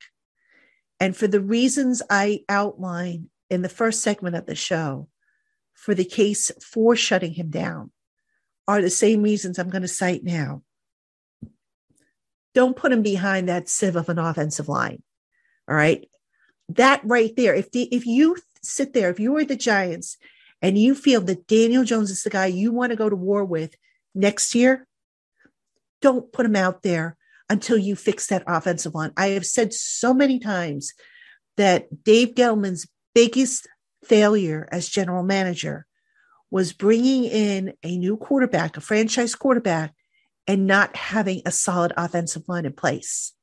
And 1.00 1.18
for 1.18 1.28
the 1.28 1.42
reasons 1.42 2.02
I 2.10 2.44
outlined 2.48 3.30
in 3.50 3.62
the 3.62 3.70
first 3.70 4.02
segment 4.02 4.36
of 4.36 4.46
the 4.46 4.56
show, 4.56 5.10
for 5.74 5.96
the 5.96 6.06
case 6.06 6.52
for 6.62 6.96
shutting 6.96 7.34
him 7.34 7.50
down, 7.50 7.92
are 8.68 8.82
the 8.82 8.90
same 8.90 9.24
reasons 9.24 9.58
I'm 9.58 9.70
going 9.70 9.82
to 9.82 9.88
cite 9.88 10.24
now. 10.24 10.62
Don't 12.54 12.76
put 12.76 12.92
him 12.92 13.02
behind 13.02 13.50
that 13.50 13.70
sieve 13.70 13.96
of 13.96 14.10
an 14.10 14.20
offensive 14.20 14.70
line. 14.70 15.02
All 15.68 15.76
right. 15.76 16.08
That 16.70 17.02
right 17.04 17.36
there, 17.36 17.54
if 17.54 17.72
the 17.72 17.84
if 17.94 18.06
you 18.06 18.38
sit 18.62 18.94
there, 18.94 19.10
if 19.10 19.20
you 19.20 19.32
were 19.32 19.46
the 19.46 19.56
Giants 19.56 20.18
and 20.62 20.78
you 20.78 20.96
feel 20.96 21.22
that 21.22 21.48
Daniel 21.48 21.84
Jones 21.84 22.10
is 22.10 22.24
the 22.24 22.30
guy 22.30 22.46
you 22.46 22.72
want 22.72 22.92
to 22.92 22.96
go 22.96 23.10
to 23.10 23.16
war 23.16 23.44
with 23.44 23.76
next 24.16 24.56
year, 24.56 24.88
don't 26.02 26.32
put 26.32 26.46
him 26.46 26.56
out 26.56 26.84
there 26.84 27.18
until 27.50 27.78
you 27.78 27.96
fix 27.96 28.28
that 28.28 28.44
offensive 28.48 28.96
line. 28.96 29.12
I 29.18 29.28
have 29.30 29.46
said 29.46 29.74
so 29.74 30.14
many 30.14 30.40
times 30.40 30.94
that 31.58 32.04
Dave 32.04 32.36
Gettleman's 32.36 32.88
biggest 33.14 33.68
failure 34.04 34.68
as 34.72 34.90
general 34.90 35.24
manager 35.24 35.86
was 36.50 36.74
bringing 36.74 37.26
in 37.26 37.74
a 37.84 37.98
new 37.98 38.18
quarterback, 38.18 38.78
a 38.78 38.82
franchise 38.82 39.36
quarterback, 39.36 39.94
and 40.48 40.68
not 40.68 40.96
having 40.96 41.42
a 41.46 41.52
solid 41.52 41.94
offensive 41.98 42.44
line 42.48 42.66
in 42.66 42.74
place. 42.74 43.34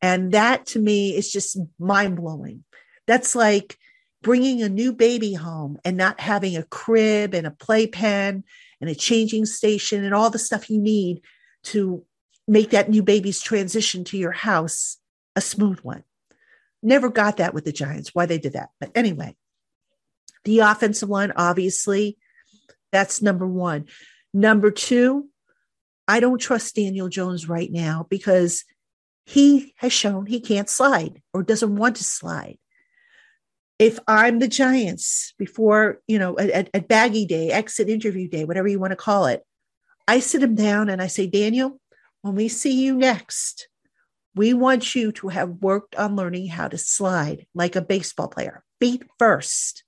And 0.00 0.32
that 0.32 0.66
to 0.66 0.78
me 0.78 1.16
is 1.16 1.32
just 1.32 1.58
mind 1.78 2.16
blowing. 2.16 2.64
That's 3.06 3.34
like 3.34 3.78
bringing 4.22 4.62
a 4.62 4.68
new 4.68 4.92
baby 4.92 5.34
home 5.34 5.78
and 5.84 5.96
not 5.96 6.20
having 6.20 6.56
a 6.56 6.62
crib 6.64 7.34
and 7.34 7.46
a 7.46 7.50
playpen 7.50 8.44
and 8.80 8.90
a 8.90 8.94
changing 8.94 9.46
station 9.46 10.04
and 10.04 10.14
all 10.14 10.30
the 10.30 10.38
stuff 10.38 10.70
you 10.70 10.78
need 10.78 11.22
to 11.64 12.04
make 12.48 12.70
that 12.70 12.88
new 12.88 13.02
baby's 13.02 13.40
transition 13.40 14.04
to 14.04 14.18
your 14.18 14.32
house 14.32 14.98
a 15.34 15.40
smooth 15.40 15.80
one. 15.80 16.02
Never 16.82 17.08
got 17.08 17.38
that 17.38 17.54
with 17.54 17.64
the 17.64 17.72
Giants, 17.72 18.14
why 18.14 18.26
they 18.26 18.38
did 18.38 18.54
that. 18.54 18.70
But 18.80 18.90
anyway, 18.94 19.36
the 20.44 20.60
offensive 20.60 21.08
line, 21.08 21.32
obviously, 21.36 22.16
that's 22.92 23.22
number 23.22 23.46
one. 23.46 23.86
Number 24.32 24.70
two, 24.70 25.28
I 26.08 26.20
don't 26.20 26.40
trust 26.40 26.76
Daniel 26.76 27.08
Jones 27.08 27.48
right 27.48 27.70
now 27.70 28.06
because 28.08 28.64
he 29.24 29.74
has 29.78 29.92
shown 29.92 30.26
he 30.26 30.40
can't 30.40 30.68
slide 30.68 31.20
or 31.32 31.42
doesn't 31.42 31.76
want 31.76 31.96
to 31.96 32.04
slide. 32.04 32.58
If 33.78 33.98
I'm 34.06 34.38
the 34.38 34.48
Giants 34.48 35.34
before, 35.38 36.00
you 36.06 36.18
know, 36.18 36.38
at, 36.38 36.70
at 36.72 36.88
baggy 36.88 37.26
day, 37.26 37.50
exit 37.50 37.88
interview 37.88 38.28
day, 38.28 38.44
whatever 38.44 38.68
you 38.68 38.78
want 38.78 38.92
to 38.92 38.96
call 38.96 39.26
it, 39.26 39.44
I 40.08 40.20
sit 40.20 40.42
him 40.42 40.54
down 40.54 40.88
and 40.88 41.02
I 41.02 41.08
say, 41.08 41.26
Daniel, 41.26 41.80
when 42.22 42.36
we 42.36 42.48
see 42.48 42.72
you 42.72 42.96
next, 42.96 43.68
we 44.34 44.54
want 44.54 44.94
you 44.94 45.12
to 45.12 45.28
have 45.28 45.62
worked 45.62 45.96
on 45.96 46.16
learning 46.16 46.48
how 46.48 46.68
to 46.68 46.78
slide 46.78 47.46
like 47.54 47.74
a 47.74 47.82
baseball 47.82 48.28
player, 48.28 48.62
feet 48.80 49.02
first, 49.18 49.82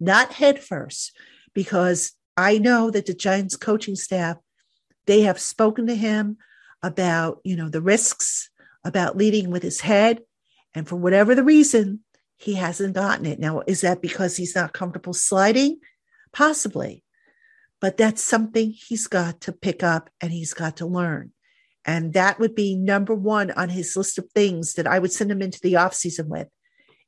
not 0.00 0.32
head 0.32 0.62
first, 0.62 1.16
because 1.54 2.12
I 2.36 2.58
know 2.58 2.90
that 2.90 3.06
the 3.06 3.14
Giants 3.14 3.56
coaching 3.56 3.96
staff, 3.96 4.38
they 5.08 5.22
have 5.22 5.40
spoken 5.40 5.86
to 5.86 5.96
him 5.96 6.36
about, 6.82 7.40
you 7.42 7.56
know, 7.56 7.68
the 7.68 7.80
risks 7.80 8.50
about 8.84 9.16
leading 9.16 9.50
with 9.50 9.62
his 9.62 9.80
head. 9.80 10.20
And 10.74 10.86
for 10.86 10.96
whatever 10.96 11.34
the 11.34 11.42
reason, 11.42 12.00
he 12.36 12.54
hasn't 12.54 12.94
gotten 12.94 13.26
it. 13.26 13.40
Now, 13.40 13.62
is 13.66 13.80
that 13.80 14.02
because 14.02 14.36
he's 14.36 14.54
not 14.54 14.74
comfortable 14.74 15.14
sliding? 15.14 15.80
Possibly. 16.32 17.02
But 17.80 17.96
that's 17.96 18.22
something 18.22 18.70
he's 18.70 19.06
got 19.06 19.40
to 19.42 19.52
pick 19.52 19.82
up 19.82 20.10
and 20.20 20.30
he's 20.30 20.54
got 20.54 20.76
to 20.76 20.86
learn. 20.86 21.32
And 21.84 22.12
that 22.12 22.38
would 22.38 22.54
be 22.54 22.76
number 22.76 23.14
one 23.14 23.50
on 23.52 23.70
his 23.70 23.96
list 23.96 24.18
of 24.18 24.30
things 24.34 24.74
that 24.74 24.86
I 24.86 24.98
would 24.98 25.12
send 25.12 25.32
him 25.32 25.40
into 25.40 25.60
the 25.62 25.76
off 25.76 25.94
season 25.94 26.28
with 26.28 26.48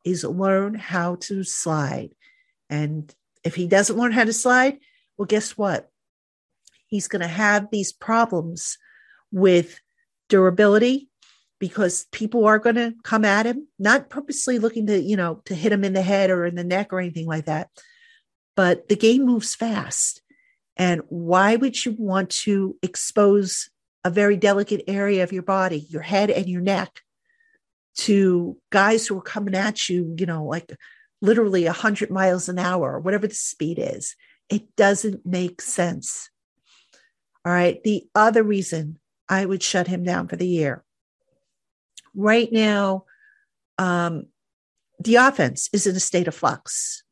is 0.05 0.25
learn 0.25 0.75
how 0.75 1.17
to 1.17 1.45
slide. 1.45 2.15
And 2.71 3.15
if 3.45 3.57
he 3.57 3.67
doesn't 3.67 3.99
learn 3.99 4.13
how 4.13 4.25
to 4.25 4.33
slide, 4.33 4.79
well, 5.19 5.27
guess 5.27 5.59
what? 5.59 5.90
He's 6.91 7.09
going 7.09 7.23
to 7.23 7.29
have 7.29 7.69
these 7.71 7.93
problems 7.93 8.77
with 9.33 9.81
durability 10.29 11.09
because 11.59 12.07
people 12.11 12.47
are 12.47 12.59
going 12.59 12.77
to 12.77 12.95
come 13.05 13.25
at 13.25 13.47
him, 13.47 13.69
not 13.79 14.11
purposely 14.11 14.59
looking 14.59 14.87
to, 14.87 15.01
you 15.01 15.17
know, 15.17 15.43
to 15.45 15.55
hit 15.55 15.73
him 15.73 15.85
in 15.85 15.93
the 15.93 16.03
head 16.03 16.31
or 16.31 16.45
in 16.45 16.57
the 16.57 16.65
neck 16.65 16.93
or 16.93 17.01
anything 17.01 17.27
like 17.27 17.47
that. 17.47 17.69
But 18.57 18.89
the 18.89 18.97
game 18.97 19.25
moves 19.25 19.55
fast. 19.55 20.23
And 20.77 21.03
why 21.09 21.57
would 21.57 21.85
you 21.85 21.95
want 21.99 22.31
to 22.45 22.77
expose 22.83 23.71
a 24.05 24.11
very 24.11 24.37
delicate 24.37 24.85
area 24.89 25.23
of 25.23 25.33
your 25.33 25.43
body, 25.43 25.87
your 25.91 26.03
head 26.03 26.31
and 26.31 26.47
your 26.47 26.63
neck, 26.63 27.01
to 27.97 28.57
guys 28.71 29.07
who 29.07 29.19
are 29.19 29.23
coming 29.23 29.55
at 29.55 29.89
you, 29.89 30.15
you 30.19 30.25
know, 30.25 30.45
like 30.45 30.75
literally 31.21 31.67
100 31.67 32.11
miles 32.11 32.49
an 32.49 32.59
hour, 32.59 32.95
or 32.95 33.01
whatever 33.01 33.27
the 33.27 33.35
speed 33.35 33.79
is. 33.79 34.17
It 34.49 34.75
doesn't 34.75 35.27
make 35.27 35.61
sense. 35.61 36.31
All 37.45 37.53
right. 37.53 37.83
The 37.83 38.05
other 38.15 38.43
reason 38.43 38.99
I 39.29 39.45
would 39.45 39.63
shut 39.63 39.87
him 39.87 40.05
down 40.05 40.29
for 40.29 40.37
the 40.37 40.47
year 40.47 40.85
right 42.15 42.51
now, 42.53 43.05
um, 43.79 44.27
the 44.99 45.17
offense 45.17 45.69
is 45.73 45.87
in 45.87 45.97
a 45.97 46.01
state 46.01 46.29
of 46.29 46.35
flux. 46.35 47.03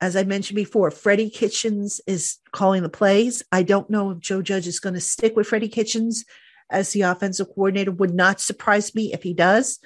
As 0.00 0.16
I 0.16 0.24
mentioned 0.24 0.56
before, 0.56 0.90
Freddie 0.90 1.30
Kitchens 1.30 2.00
is 2.06 2.38
calling 2.52 2.82
the 2.82 2.88
plays. 2.88 3.42
I 3.50 3.62
don't 3.62 3.90
know 3.90 4.10
if 4.10 4.20
Joe 4.20 4.42
Judge 4.42 4.66
is 4.66 4.80
going 4.80 4.94
to 4.94 5.00
stick 5.00 5.36
with 5.36 5.48
Freddie 5.48 5.68
Kitchens 5.68 6.24
as 6.70 6.92
the 6.92 7.02
offensive 7.02 7.48
coordinator. 7.48 7.90
Would 7.90 8.14
not 8.14 8.40
surprise 8.40 8.94
me 8.94 9.12
if 9.12 9.22
he 9.22 9.34
does. 9.34 9.80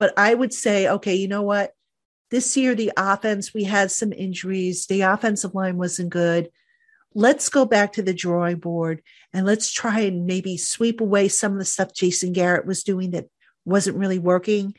But 0.00 0.12
I 0.16 0.34
would 0.34 0.52
say, 0.52 0.88
okay, 0.88 1.14
you 1.14 1.28
know 1.28 1.42
what? 1.42 1.72
This 2.30 2.56
year, 2.56 2.74
the 2.74 2.92
offense, 2.96 3.54
we 3.54 3.62
had 3.62 3.92
some 3.92 4.12
injuries. 4.12 4.86
The 4.86 5.02
offensive 5.02 5.54
line 5.54 5.76
wasn't 5.76 6.10
good. 6.10 6.50
Let's 7.14 7.48
go 7.48 7.64
back 7.64 7.92
to 7.94 8.02
the 8.02 8.14
drawing 8.14 8.56
board 8.56 9.02
and 9.32 9.46
let's 9.46 9.72
try 9.72 10.00
and 10.00 10.26
maybe 10.26 10.56
sweep 10.56 11.00
away 11.00 11.28
some 11.28 11.52
of 11.52 11.58
the 11.58 11.64
stuff 11.64 11.92
Jason 11.94 12.32
Garrett 12.32 12.66
was 12.66 12.82
doing 12.82 13.12
that 13.12 13.26
wasn't 13.64 13.98
really 13.98 14.18
working 14.18 14.74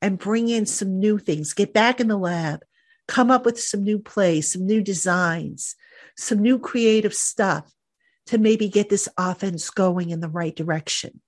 and 0.00 0.18
bring 0.18 0.48
in 0.48 0.66
some 0.66 0.98
new 0.98 1.18
things. 1.18 1.52
Get 1.52 1.74
back 1.74 2.00
in 2.00 2.08
the 2.08 2.16
lab 2.16 2.60
come 3.10 3.30
up 3.30 3.44
with 3.44 3.60
some 3.60 3.82
new 3.82 3.98
plays, 3.98 4.52
some 4.52 4.64
new 4.64 4.80
designs, 4.80 5.74
some 6.16 6.38
new 6.38 6.60
creative 6.60 7.12
stuff 7.12 7.70
to 8.26 8.38
maybe 8.38 8.68
get 8.68 8.88
this 8.88 9.08
offense 9.18 9.68
going 9.68 10.10
in 10.10 10.20
the 10.20 10.28
right 10.28 10.54
direction. 10.54 11.20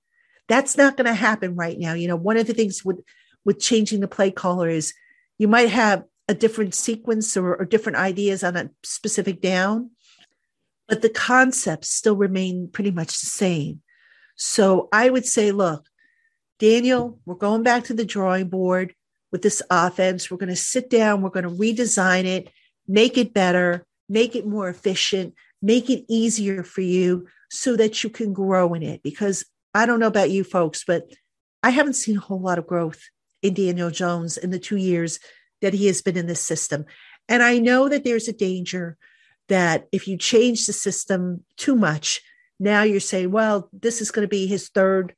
That's 0.49 0.77
not 0.77 0.97
going 0.97 1.07
to 1.07 1.15
happen 1.15 1.57
right 1.57 1.77
now. 1.77 1.95
You 1.95 2.07
know, 2.07 2.17
one 2.17 2.37
of 2.37 2.47
the 2.47 2.55
things 2.55 2.85
with 2.85 3.01
with 3.45 3.59
changing 3.59 3.99
the 3.99 4.07
play 4.07 4.31
caller 4.31 4.69
is 4.69 4.95
you 5.37 5.49
might 5.49 5.71
have 5.71 6.05
a 6.29 6.35
different 6.35 6.75
sequence 6.75 7.37
or, 7.37 7.57
or 7.57 7.65
different 7.65 7.99
ideas 7.99 8.45
on 8.45 8.57
a 8.57 8.71
specific 8.85 9.41
down, 9.41 9.91
but 10.89 11.03
the 11.03 11.09
concepts 11.09 11.89
still 11.89 12.17
remain 12.17 12.69
pretty 12.73 12.91
much 12.91 13.21
the 13.21 13.27
same. 13.27 13.83
So 14.37 14.89
I 14.93 15.11
would 15.11 15.27
say, 15.27 15.53
look, 15.53 15.87
Daniel, 16.59 17.19
we're 17.25 17.35
going 17.35 17.63
back 17.63 17.85
to 17.85 17.95
the 17.95 18.05
drawing 18.05 18.49
board 18.49 18.95
with 19.31 19.43
this 19.43 19.63
offense. 19.71 20.31
We're 20.31 20.39
going 20.39 20.49
to 20.49 20.57
sit 20.57 20.91
down, 20.91 21.23
we're 21.23 21.31
going 21.31 21.45
to 21.45 21.51
redesign 21.51 22.25
it, 22.25 22.51
make 22.87 23.17
it 23.19 23.35
better, 23.35 23.85
make 24.09 24.37
it 24.37 24.47
more 24.47 24.69
efficient, 24.69 25.35
make 25.61 25.89
it 25.91 26.05
easier 26.09 26.63
for 26.63 26.83
you 26.83 27.27
so 27.51 27.77
that 27.77 28.03
you 28.05 28.11
can 28.11 28.33
grow 28.33 28.75
in 28.75 28.83
it. 28.83 29.03
Because 29.03 29.45
I 29.75 29.87
don't 29.87 30.01
know 30.01 30.07
about 30.07 30.31
you 30.31 30.45
folks, 30.45 30.85
but 30.85 31.05
I 31.63 31.71
haven't 31.71 31.95
seen 31.95 32.17
a 32.17 32.21
whole 32.21 32.41
lot 32.41 32.59
of 32.59 32.67
growth 32.67 33.01
in 33.43 33.55
Daniel 33.55 33.91
Jones 33.91 34.37
in 34.37 34.51
the 34.51 34.59
two 34.59 34.77
years 34.77 35.19
that 35.61 35.75
he 35.75 35.87
has 35.87 36.03
been 36.03 36.17
in 36.17 36.27
this 36.27 36.41
system. 36.41 36.85
And 37.29 37.43
I 37.43 37.59
know 37.59 37.89
that 37.89 38.05
there's 38.05 38.29
a 38.29 38.33
danger 38.33 38.97
that 39.53 39.87
if 39.93 40.09
you 40.09 40.17
change 40.17 40.65
the 40.65 40.73
system 40.73 41.45
too 41.59 41.77
much, 41.77 42.23
now 42.59 42.85
you're 42.85 43.01
saying, 43.01 43.31
well, 43.31 43.69
this 43.71 44.01
is 44.01 44.11
going 44.11 44.25
to 44.25 44.29
be 44.29 44.47
his 44.47 44.71
third 44.71 45.15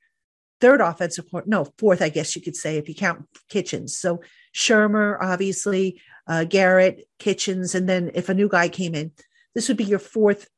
third 0.60 0.80
offensive 0.80 1.26
no 1.46 1.66
fourth 1.78 2.00
i 2.00 2.08
guess 2.08 2.34
you 2.34 2.40
could 2.40 2.56
say 2.56 2.76
if 2.76 2.88
you 2.88 2.94
count 2.94 3.26
kitchens. 3.48 3.96
So 3.96 4.22
shurmur 4.54 5.18
obviously 5.20 6.00
uh, 6.26 6.44
garrett 6.44 7.06
kitchens 7.18 7.74
and 7.74 7.88
then 7.88 8.10
if 8.14 8.28
a 8.28 8.34
new 8.34 8.48
guy 8.48 8.68
came 8.68 8.94
in 8.94 9.12
this 9.54 9.68
would 9.68 9.76
be 9.76 9.84
your 9.84 9.98
fourth 9.98 10.48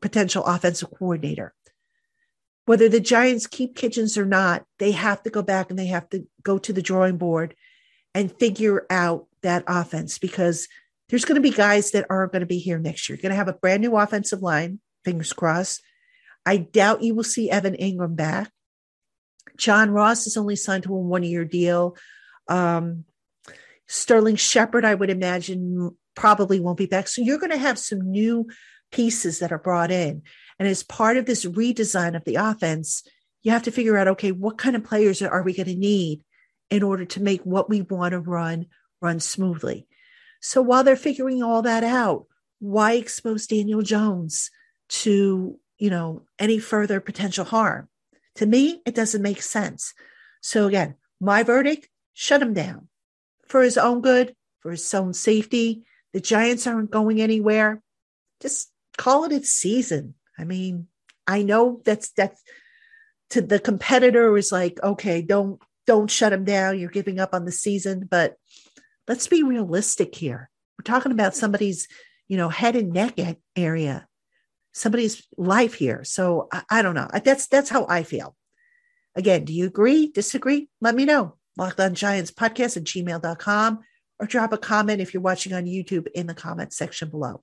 potential 0.00 0.44
offensive 0.44 0.90
coordinator. 0.96 1.52
Whether 2.64 2.88
the 2.88 3.00
giants 3.00 3.46
keep 3.46 3.76
kitchens 3.76 4.16
or 4.16 4.24
not 4.24 4.64
they 4.78 4.92
have 4.92 5.22
to 5.24 5.30
go 5.30 5.42
back 5.42 5.68
and 5.68 5.78
they 5.78 5.86
have 5.86 6.08
to 6.10 6.26
go 6.42 6.58
to 6.58 6.72
the 6.72 6.82
drawing 6.82 7.18
board 7.18 7.54
and 8.14 8.36
figure 8.38 8.86
out 8.88 9.26
that 9.42 9.64
offense 9.66 10.18
because 10.18 10.68
there's 11.10 11.24
going 11.24 11.34
to 11.34 11.42
be 11.42 11.50
guys 11.50 11.90
that 11.90 12.06
aren't 12.08 12.32
going 12.32 12.40
to 12.40 12.46
be 12.46 12.58
here 12.58 12.78
next 12.78 13.08
year. 13.08 13.16
You're 13.16 13.22
going 13.22 13.30
to 13.30 13.36
have 13.36 13.48
a 13.48 13.52
brand 13.52 13.82
new 13.82 13.96
offensive 13.96 14.42
line, 14.42 14.80
fingers 15.04 15.32
crossed. 15.32 15.82
I 16.46 16.56
doubt 16.56 17.02
you 17.02 17.14
will 17.14 17.24
see 17.24 17.50
Evan 17.50 17.74
Engram 17.74 18.16
back. 18.16 18.50
John 19.56 19.90
Ross 19.90 20.26
is 20.26 20.36
only 20.36 20.56
signed 20.56 20.84
to 20.84 20.94
a 20.94 20.98
one 20.98 21.22
year 21.22 21.44
deal. 21.44 21.96
Um, 22.48 23.04
Sterling 23.88 24.36
Shepard, 24.36 24.84
I 24.84 24.94
would 24.94 25.10
imagine, 25.10 25.96
probably 26.14 26.60
won't 26.60 26.78
be 26.78 26.86
back. 26.86 27.08
So 27.08 27.22
you're 27.22 27.38
going 27.38 27.50
to 27.50 27.58
have 27.58 27.78
some 27.78 28.00
new 28.00 28.48
pieces 28.92 29.40
that 29.40 29.52
are 29.52 29.58
brought 29.58 29.90
in. 29.90 30.22
And 30.58 30.68
as 30.68 30.82
part 30.82 31.16
of 31.16 31.26
this 31.26 31.44
redesign 31.44 32.14
of 32.16 32.24
the 32.24 32.36
offense, 32.36 33.02
you 33.42 33.50
have 33.50 33.64
to 33.64 33.72
figure 33.72 33.96
out 33.96 34.08
okay, 34.08 34.32
what 34.32 34.58
kind 34.58 34.76
of 34.76 34.84
players 34.84 35.22
are 35.22 35.42
we 35.42 35.54
going 35.54 35.66
to 35.66 35.74
need 35.74 36.22
in 36.70 36.82
order 36.82 37.04
to 37.04 37.22
make 37.22 37.42
what 37.42 37.68
we 37.68 37.82
want 37.82 38.12
to 38.12 38.20
run 38.20 38.66
run 39.02 39.18
smoothly? 39.18 39.88
So 40.40 40.62
while 40.62 40.84
they're 40.84 40.96
figuring 40.96 41.42
all 41.42 41.62
that 41.62 41.84
out, 41.84 42.26
why 42.58 42.92
expose 42.92 43.46
Daniel 43.46 43.82
Jones 43.82 44.50
to, 44.88 45.58
you 45.78 45.90
know, 45.90 46.22
any 46.38 46.58
further 46.58 47.00
potential 47.00 47.44
harm? 47.44 47.88
To 48.36 48.46
me, 48.46 48.82
it 48.86 48.94
doesn't 48.94 49.22
make 49.22 49.42
sense. 49.42 49.94
So 50.40 50.66
again, 50.66 50.94
my 51.20 51.42
verdict, 51.42 51.88
shut 52.14 52.42
him 52.42 52.54
down 52.54 52.88
for 53.46 53.62
his 53.62 53.76
own 53.76 54.00
good, 54.00 54.34
for 54.60 54.70
his 54.70 54.92
own 54.94 55.12
safety. 55.12 55.84
The 56.12 56.20
Giants 56.20 56.66
aren't 56.66 56.90
going 56.90 57.20
anywhere. 57.20 57.82
Just 58.40 58.70
call 58.96 59.24
it 59.24 59.32
its 59.32 59.50
season. 59.50 60.14
I 60.38 60.44
mean, 60.44 60.88
I 61.26 61.42
know 61.42 61.80
that's 61.84 62.10
that's 62.10 62.42
to 63.30 63.40
the 63.40 63.58
competitor 63.58 64.36
is 64.36 64.50
like, 64.50 64.82
okay, 64.82 65.22
don't 65.22 65.60
don't 65.86 66.10
shut 66.10 66.32
him 66.32 66.44
down. 66.44 66.78
You're 66.78 66.90
giving 66.90 67.20
up 67.20 67.34
on 67.34 67.44
the 67.44 67.52
season, 67.52 68.08
but 68.10 68.36
let's 69.10 69.26
be 69.26 69.42
realistic 69.42 70.14
here. 70.14 70.48
We're 70.78 70.84
talking 70.84 71.10
about 71.10 71.34
somebody's, 71.34 71.88
you 72.28 72.36
know, 72.36 72.48
head 72.48 72.76
and 72.76 72.92
neck 72.92 73.18
area, 73.56 74.06
somebody's 74.72 75.26
life 75.36 75.74
here. 75.74 76.04
So 76.04 76.46
I, 76.52 76.62
I 76.70 76.82
don't 76.82 76.94
know. 76.94 77.08
That's 77.24 77.48
that's 77.48 77.68
how 77.68 77.86
I 77.88 78.04
feel. 78.04 78.36
Again, 79.16 79.44
do 79.44 79.52
you 79.52 79.66
agree? 79.66 80.12
Disagree? 80.12 80.68
Let 80.80 80.94
me 80.94 81.06
know. 81.06 81.34
Locked 81.56 81.80
on 81.80 81.96
Giants 81.96 82.30
podcast 82.30 82.76
at 82.76 82.84
gmail.com 82.84 83.80
or 84.20 84.26
drop 84.26 84.52
a 84.52 84.58
comment 84.58 85.00
if 85.00 85.12
you're 85.12 85.24
watching 85.24 85.54
on 85.54 85.64
YouTube 85.64 86.06
in 86.14 86.28
the 86.28 86.34
comment 86.34 86.72
section 86.72 87.10
below. 87.10 87.42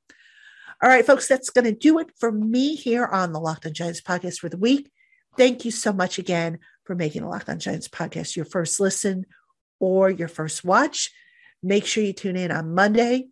All 0.82 0.90
right, 0.90 1.06
folks, 1.06 1.28
that's 1.28 1.50
going 1.50 1.66
to 1.66 1.74
do 1.74 2.00
it 2.00 2.08
for 2.18 2.32
me 2.32 2.76
here 2.76 3.06
on 3.06 3.34
the 3.34 3.42
Locked 3.42 3.66
on 3.66 3.74
Giants 3.74 4.00
podcast 4.00 4.40
for 4.40 4.48
the 4.48 4.58
week. 4.58 4.90
Thank 5.36 5.66
you 5.66 5.72
so 5.72 5.92
much 5.92 6.18
again 6.18 6.60
for 6.86 6.96
making 6.96 7.24
the 7.24 7.28
Locked 7.28 7.50
on 7.50 7.60
Giants 7.60 7.90
podcast 7.90 8.38
your 8.38 8.46
first 8.46 8.80
listen 8.80 9.26
or 9.82 10.10
your 10.10 10.30
first 10.30 10.64
watch. 10.64 11.12
Make 11.64 11.86
sure 11.86 12.04
you 12.04 12.14
tune 12.14 12.36
in 12.36 12.52
on 12.52 12.74
Monday. 12.74 13.28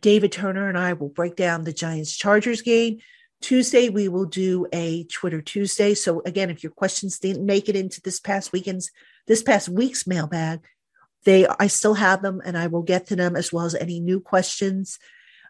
David 0.00 0.32
Turner 0.32 0.68
and 0.68 0.78
I 0.78 0.92
will 0.92 1.08
break 1.08 1.36
down 1.36 1.64
the 1.64 1.72
Giants 1.72 2.16
Chargers 2.16 2.62
game. 2.62 2.98
Tuesday, 3.40 3.88
we 3.88 4.08
will 4.08 4.26
do 4.26 4.66
a 4.72 5.04
Twitter 5.04 5.40
Tuesday. 5.40 5.94
So 5.94 6.22
again, 6.26 6.50
if 6.50 6.62
your 6.62 6.72
questions 6.72 7.18
didn't 7.18 7.46
make 7.46 7.68
it 7.68 7.76
into 7.76 8.00
this 8.02 8.20
past 8.20 8.52
weekend's, 8.52 8.90
this 9.26 9.42
past 9.42 9.68
week's 9.68 10.06
mailbag, 10.06 10.60
they 11.24 11.46
I 11.58 11.66
still 11.66 11.94
have 11.94 12.22
them 12.22 12.40
and 12.44 12.56
I 12.56 12.66
will 12.66 12.82
get 12.82 13.06
to 13.08 13.16
them 13.16 13.36
as 13.36 13.52
well 13.52 13.64
as 13.64 13.74
any 13.74 14.00
new 14.00 14.20
questions. 14.20 14.98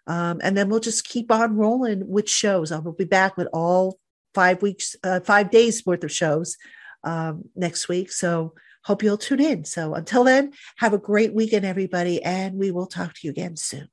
Um, 0.07 0.41
and 0.43 0.57
then 0.57 0.69
we'll 0.69 0.81
just 0.81 1.07
keep 1.07 1.31
on 1.31 1.57
rolling 1.57 2.09
with 2.09 2.29
shows. 2.29 2.73
I 2.73 2.79
will 2.79 2.93
be 2.93 3.05
back 3.05 3.37
with 3.37 3.49
all 3.53 3.99
five 4.35 4.63
weeks, 4.63 4.97
uh, 5.05 5.21
five 5.21 5.51
days 5.51 5.85
worth 5.85 6.05
of 6.05 6.13
shows 6.13 6.57
um, 7.05 7.45
next 7.55 7.89
week. 7.89 8.11
So 8.11 8.55
hope 8.85 9.03
you'll 9.03 9.19
tune 9.19 9.41
in. 9.41 9.65
So 9.65 9.95
until 9.95 10.25
then, 10.25 10.53
have 10.77 10.93
a 10.93 10.99
great 10.99 11.35
weekend, 11.35 11.65
everybody, 11.65 12.23
and 12.23 12.57
we 12.57 12.71
will 12.71 12.87
talk 12.87 13.15
to 13.15 13.21
you 13.25 13.31
again 13.31 13.57
soon. 13.57 13.89